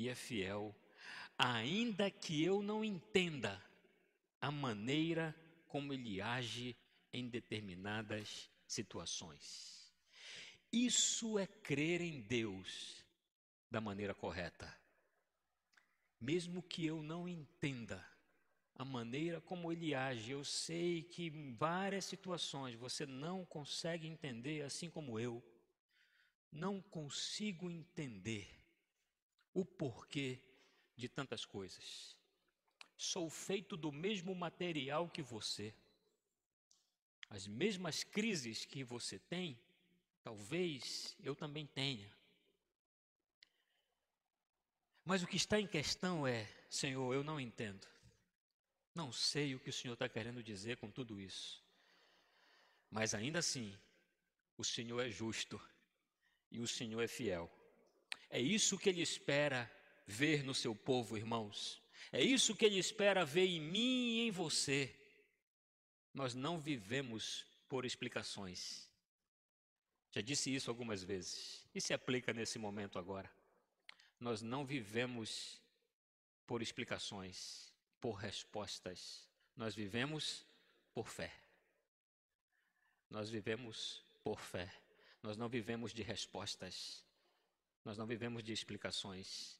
e 0.00 0.08
é 0.08 0.14
fiel, 0.14 0.74
ainda 1.36 2.10
que 2.10 2.42
eu 2.42 2.62
não 2.62 2.82
entenda 2.82 3.62
a 4.40 4.50
maneira 4.50 5.36
como 5.68 5.92
Ele 5.92 6.22
age 6.22 6.74
em 7.12 7.28
determinadas 7.28 8.50
situações. 8.66 9.92
Isso 10.72 11.38
é 11.38 11.46
crer 11.46 12.00
em 12.00 12.22
Deus 12.22 13.04
da 13.70 13.78
maneira 13.78 14.14
correta. 14.14 14.74
Mesmo 16.18 16.62
que 16.62 16.86
eu 16.86 17.02
não 17.02 17.28
entenda 17.28 18.02
a 18.76 18.84
maneira 18.84 19.38
como 19.42 19.70
ele 19.70 19.94
age, 19.94 20.30
eu 20.30 20.42
sei 20.44 21.02
que 21.02 21.26
em 21.26 21.52
várias 21.52 22.06
situações 22.06 22.74
você 22.74 23.04
não 23.04 23.44
consegue 23.44 24.06
entender, 24.06 24.62
assim 24.62 24.88
como 24.88 25.20
eu, 25.20 25.42
não 26.50 26.80
consigo 26.80 27.70
entender 27.70 28.59
o 29.52 29.64
porquê 29.64 30.40
de 30.96 31.08
tantas 31.08 31.44
coisas. 31.44 32.16
Sou 32.96 33.30
feito 33.30 33.76
do 33.76 33.90
mesmo 33.90 34.34
material 34.34 35.08
que 35.08 35.22
você. 35.22 35.74
As 37.28 37.46
mesmas 37.46 38.04
crises 38.04 38.64
que 38.64 38.84
você 38.84 39.18
tem, 39.18 39.58
talvez 40.22 41.16
eu 41.20 41.34
também 41.34 41.66
tenha. 41.66 42.10
Mas 45.04 45.22
o 45.22 45.26
que 45.26 45.36
está 45.36 45.58
em 45.58 45.66
questão 45.66 46.26
é, 46.26 46.46
Senhor, 46.68 47.14
eu 47.14 47.24
não 47.24 47.40
entendo. 47.40 47.86
Não 48.94 49.12
sei 49.12 49.54
o 49.54 49.60
que 49.60 49.70
o 49.70 49.72
Senhor 49.72 49.94
está 49.94 50.08
querendo 50.08 50.42
dizer 50.42 50.76
com 50.76 50.90
tudo 50.90 51.20
isso. 51.20 51.64
Mas 52.90 53.14
ainda 53.14 53.38
assim, 53.38 53.76
o 54.56 54.64
Senhor 54.64 55.00
é 55.00 55.08
justo 55.08 55.60
e 56.50 56.60
o 56.60 56.66
Senhor 56.66 57.00
é 57.00 57.08
fiel. 57.08 57.50
É 58.30 58.40
isso 58.40 58.78
que 58.78 58.88
Ele 58.88 59.02
espera 59.02 59.70
ver 60.06 60.44
no 60.44 60.54
seu 60.54 60.74
povo, 60.74 61.16
irmãos. 61.16 61.82
É 62.12 62.22
isso 62.22 62.54
que 62.54 62.64
Ele 62.64 62.78
espera 62.78 63.24
ver 63.24 63.46
em 63.46 63.60
mim 63.60 64.14
e 64.14 64.20
em 64.20 64.30
você. 64.30 64.96
Nós 66.14 66.34
não 66.34 66.58
vivemos 66.58 67.44
por 67.68 67.84
explicações. 67.84 68.88
Já 70.12 70.20
disse 70.20 70.52
isso 70.54 70.70
algumas 70.70 71.02
vezes 71.02 71.64
e 71.74 71.80
se 71.80 71.92
aplica 71.92 72.32
nesse 72.32 72.58
momento 72.58 72.98
agora. 72.98 73.30
Nós 74.18 74.42
não 74.42 74.64
vivemos 74.64 75.60
por 76.46 76.62
explicações, 76.62 77.72
por 78.00 78.12
respostas. 78.12 79.28
Nós 79.56 79.74
vivemos 79.74 80.44
por 80.92 81.08
fé. 81.08 81.32
Nós 83.08 83.30
vivemos 83.30 84.04
por 84.22 84.40
fé. 84.40 84.72
Nós 85.22 85.36
não 85.36 85.48
vivemos 85.48 85.92
de 85.92 86.02
respostas. 86.02 87.04
Nós 87.84 87.96
não 87.96 88.06
vivemos 88.06 88.42
de 88.42 88.52
explicações. 88.52 89.58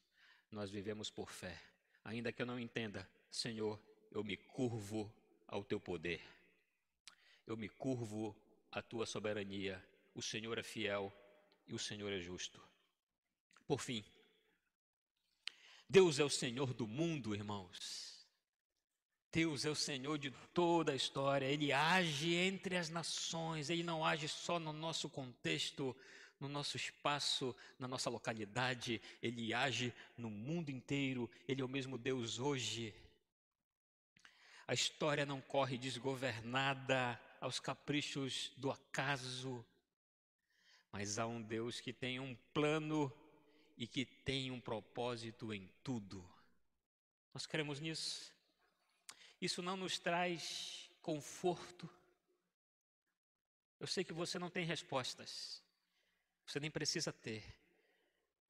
Nós 0.51 0.69
vivemos 0.69 1.09
por 1.09 1.31
fé. 1.31 1.59
Ainda 2.03 2.31
que 2.31 2.41
eu 2.41 2.45
não 2.45 2.59
entenda, 2.59 3.07
Senhor, 3.29 3.79
eu 4.11 4.23
me 4.23 4.37
curvo 4.37 5.11
ao 5.47 5.63
teu 5.63 5.79
poder 5.79 6.21
eu 7.51 7.57
me 7.57 7.67
curvo 7.67 8.35
à 8.71 8.81
tua 8.81 9.05
soberania. 9.05 9.83
O 10.15 10.21
Senhor 10.21 10.57
é 10.57 10.63
fiel 10.63 11.11
e 11.67 11.73
o 11.73 11.79
Senhor 11.79 12.11
é 12.11 12.19
justo. 12.19 12.61
Por 13.67 13.81
fim, 13.81 14.03
Deus 15.89 16.19
é 16.19 16.23
o 16.23 16.29
Senhor 16.29 16.73
do 16.73 16.87
mundo, 16.87 17.35
irmãos. 17.35 18.25
Deus 19.31 19.65
é 19.65 19.69
o 19.69 19.75
Senhor 19.75 20.17
de 20.17 20.31
toda 20.53 20.91
a 20.91 20.95
história, 20.95 21.45
Ele 21.45 21.71
age 21.71 22.35
entre 22.35 22.75
as 22.75 22.89
nações, 22.89 23.69
Ele 23.69 23.83
não 23.83 24.05
age 24.05 24.27
só 24.27 24.59
no 24.59 24.73
nosso 24.73 25.09
contexto, 25.09 25.95
no 26.41 26.49
nosso 26.49 26.75
espaço, 26.75 27.55
na 27.79 27.87
nossa 27.87 28.09
localidade, 28.09 29.01
Ele 29.21 29.53
age 29.53 29.93
no 30.17 30.29
mundo 30.29 30.69
inteiro, 30.69 31.29
Ele 31.47 31.61
é 31.61 31.65
o 31.65 31.69
mesmo 31.69 31.97
Deus 31.97 32.39
hoje. 32.39 32.93
A 34.67 34.73
história 34.73 35.25
não 35.25 35.39
corre 35.39 35.77
desgovernada, 35.77 37.19
aos 37.41 37.59
caprichos 37.59 38.51
do 38.55 38.69
acaso, 38.69 39.65
mas 40.91 41.17
há 41.17 41.25
um 41.25 41.41
Deus 41.41 41.81
que 41.81 41.91
tem 41.91 42.19
um 42.19 42.35
plano 42.53 43.11
e 43.75 43.87
que 43.87 44.05
tem 44.05 44.51
um 44.51 44.61
propósito 44.61 45.51
em 45.51 45.67
tudo. 45.83 46.23
Nós 47.33 47.47
cremos 47.47 47.79
nisso. 47.79 48.31
Isso 49.41 49.63
não 49.63 49.75
nos 49.75 49.97
traz 49.97 50.91
conforto. 51.01 51.89
Eu 53.79 53.87
sei 53.87 54.03
que 54.03 54.13
você 54.13 54.37
não 54.37 54.51
tem 54.51 54.63
respostas, 54.63 55.63
você 56.51 56.59
nem 56.59 56.71
precisa 56.71 57.13
ter, 57.13 57.43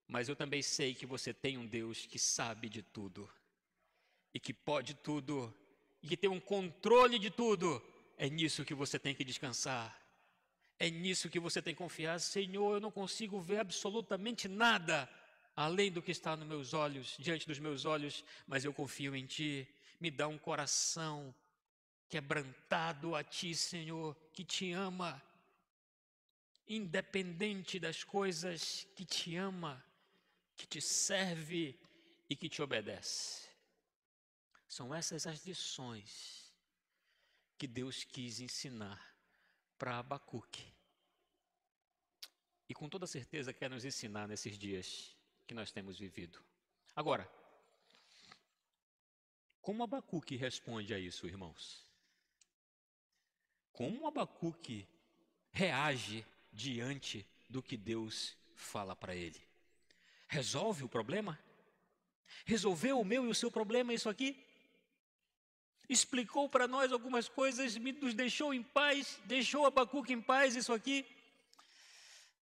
mas 0.07 0.27
eu 0.27 0.35
também 0.35 0.61
sei 0.61 0.93
que 0.93 1.05
você 1.05 1.33
tem 1.33 1.57
um 1.57 1.65
Deus 1.65 2.05
que 2.05 2.19
sabe 2.19 2.67
de 2.67 2.81
tudo 2.81 3.29
e 4.33 4.39
que 4.39 4.53
pode 4.53 4.93
tudo 4.95 5.53
e 6.01 6.07
que 6.07 6.17
tem 6.17 6.29
um 6.29 6.39
controle 6.39 7.19
de 7.19 7.29
tudo 7.29 7.81
é 8.17 8.29
nisso 8.29 8.65
que 8.65 8.73
você 8.73 8.99
tem 8.99 9.15
que 9.15 9.23
descansar. 9.23 9.99
É 10.77 10.89
nisso 10.89 11.29
que 11.29 11.39
você 11.39 11.61
tem 11.61 11.73
que 11.73 11.77
confiar. 11.77 12.19
Senhor, 12.19 12.75
eu 12.75 12.79
não 12.79 12.91
consigo 12.91 13.39
ver 13.39 13.59
absolutamente 13.59 14.47
nada 14.47 15.09
além 15.55 15.91
do 15.91 16.01
que 16.01 16.11
está 16.11 16.35
nos 16.35 16.47
meus 16.47 16.73
olhos, 16.73 17.15
diante 17.19 17.47
dos 17.47 17.59
meus 17.59 17.85
olhos, 17.85 18.23
mas 18.47 18.65
eu 18.65 18.73
confio 18.73 19.15
em 19.15 19.25
Ti. 19.25 19.67
Me 19.99 20.09
dá 20.09 20.27
um 20.27 20.37
coração 20.37 21.33
quebrantado 22.09 23.15
a 23.15 23.23
Ti, 23.23 23.55
Senhor, 23.55 24.15
que 24.33 24.43
te 24.43 24.71
ama, 24.71 25.21
independente 26.75 27.79
das 27.79 28.03
coisas, 28.03 28.87
que 28.95 29.05
te 29.05 29.35
ama, 29.35 29.83
que 30.55 30.65
te 30.65 30.81
serve 30.81 31.77
e 32.29 32.35
que 32.35 32.47
te 32.47 32.61
obedece. 32.61 33.49
São 34.67 34.95
essas 34.95 35.27
as 35.27 35.45
lições 35.45 36.53
que 37.57 37.67
Deus 37.67 38.03
quis 38.05 38.39
ensinar 38.39 39.15
para 39.77 39.99
Abacuque. 39.99 40.73
E 42.69 42.73
com 42.73 42.87
toda 42.87 43.05
certeza 43.05 43.51
quer 43.53 43.69
nos 43.69 43.83
ensinar 43.83 44.27
nesses 44.27 44.57
dias 44.57 45.15
que 45.45 45.53
nós 45.53 45.73
temos 45.73 45.99
vivido. 45.99 46.41
Agora, 46.95 47.29
como 49.61 49.83
Abacuque 49.83 50.37
responde 50.37 50.93
a 50.93 50.99
isso, 50.99 51.27
irmãos? 51.27 51.85
Como 53.73 54.07
Abacuque 54.07 54.87
reage 55.51 56.25
diante 56.51 57.25
do 57.49 57.61
que 57.61 57.77
Deus 57.77 58.35
fala 58.55 58.95
para 58.95 59.15
ele? 59.15 59.41
Resolve 60.27 60.83
o 60.83 60.89
problema? 60.89 61.39
Resolveu 62.45 62.99
o 62.99 63.05
meu 63.05 63.25
e 63.25 63.29
o 63.29 63.35
seu 63.35 63.51
problema 63.51 63.93
isso 63.93 64.09
aqui? 64.09 64.45
explicou 65.91 66.47
para 66.47 66.67
nós 66.67 66.91
algumas 66.91 67.27
coisas, 67.27 67.75
nos 67.75 68.13
deixou 68.13 68.53
em 68.53 68.63
paz, 68.63 69.19
deixou 69.25 69.65
Abacuque 69.65 70.13
em 70.13 70.21
paz, 70.21 70.55
isso 70.55 70.71
aqui? 70.71 71.05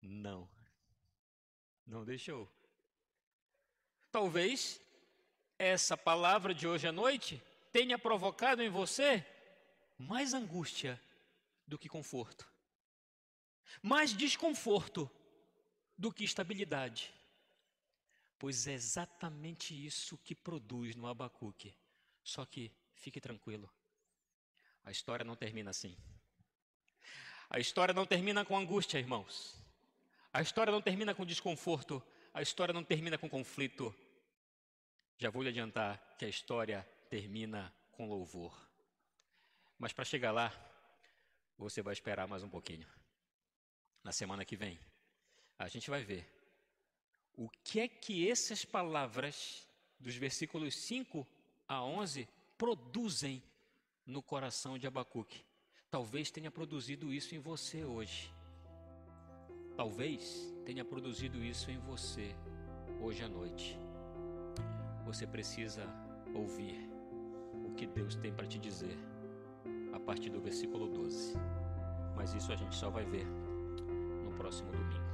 Não, 0.02 0.47
não 1.86 2.06
deixou. 2.06 2.47
Talvez 4.12 4.80
essa 5.58 5.97
palavra 5.97 6.54
de 6.54 6.68
hoje 6.68 6.88
à 6.88 6.91
noite 6.91 7.41
tenha 7.72 7.97
provocado 7.97 8.62
em 8.62 8.70
você 8.70 9.26
mais 9.97 10.34
angústia 10.34 11.02
do 11.66 11.78
que 11.80 11.89
conforto, 11.89 12.51
mais 13.82 14.14
desconforto 14.14 15.10
do 15.98 16.12
que 16.12 16.24
estabilidade. 16.24 17.14
Pois 18.40 18.68
é 18.68 18.74
exatamente 18.74 19.86
isso 19.86 20.18
que 20.18 20.34
produz 20.34 20.96
no 20.96 21.08
Abacuque. 21.08 21.76
Só 22.24 22.46
que 22.46 22.72
fique 22.94 23.22
tranquilo, 23.22 23.70
a 24.84 24.92
história 24.92 25.24
não 25.24 25.36
termina 25.36 25.70
assim. 25.70 25.96
A 27.50 27.60
história 27.60 27.94
não 27.94 28.06
termina 28.06 28.46
com 28.46 28.58
angústia, 28.58 28.98
irmãos. 28.98 29.56
A 30.34 30.42
história 30.42 30.72
não 30.72 30.82
termina 30.82 31.14
com 31.14 31.26
desconforto. 31.26 32.02
A 32.34 32.42
história 32.42 32.74
não 32.74 32.84
termina 32.84 33.18
com 33.18 33.30
conflito. 33.30 33.94
Já 35.18 35.30
vou 35.30 35.44
lhe 35.44 35.50
adiantar 35.50 36.16
que 36.18 36.26
a 36.26 36.30
história 36.30 36.88
termina 37.10 37.74
com 37.92 38.08
louvor. 38.08 38.58
Mas 39.78 39.92
para 39.94 40.06
chegar 40.06 40.32
lá, 40.32 40.54
você 41.58 41.82
vai 41.82 41.94
esperar 41.94 42.28
mais 42.28 42.42
um 42.42 42.50
pouquinho. 42.50 42.88
Na 44.04 44.12
semana 44.12 44.43
que 44.43 44.56
vem, 44.56 44.80
a 45.60 45.68
gente 45.68 45.89
vai 45.89 46.04
ver 46.04 46.28
o 47.36 47.49
que 47.64 47.80
é 47.80 47.88
que 47.88 48.30
essas 48.30 48.66
palavras 48.66 49.68
dos 49.99 50.16
versículos 50.16 50.76
5 50.76 51.26
a 51.68 51.84
11 51.84 52.28
produzem 52.58 53.43
no 54.06 54.22
coração 54.22 54.78
de 54.78 54.88
Abacuque. 54.88 55.45
Talvez 55.89 56.32
tenha 56.32 56.49
produzido 56.49 57.14
isso 57.14 57.36
em 57.36 57.39
você 57.39 57.84
hoje. 57.84 58.34
Talvez 59.76 60.52
tenha 60.66 60.84
produzido 60.84 61.43
isso 61.43 61.70
em 61.70 61.78
você 61.80 62.36
hoje 62.99 63.24
à 63.24 63.30
noite. 63.30 63.78
Você 65.06 65.26
precisa 65.28 65.86
ouvir 66.34 66.89
o 67.66 67.74
que 67.76 67.86
Deus 67.88 68.16
tem 68.16 68.34
para 68.34 68.47
te 68.47 68.60
dizer 68.60 68.97
a 69.93 69.99
partir 69.99 70.30
do 70.30 70.41
versículo 70.41 70.88
12. 70.88 71.34
Mas 72.16 72.34
isso 72.34 72.52
a 72.52 72.56
gente 72.56 72.76
só 72.76 72.89
vai 72.89 73.06
ver 73.06 73.26
próximo 74.52 74.72
domingo. 74.74 75.11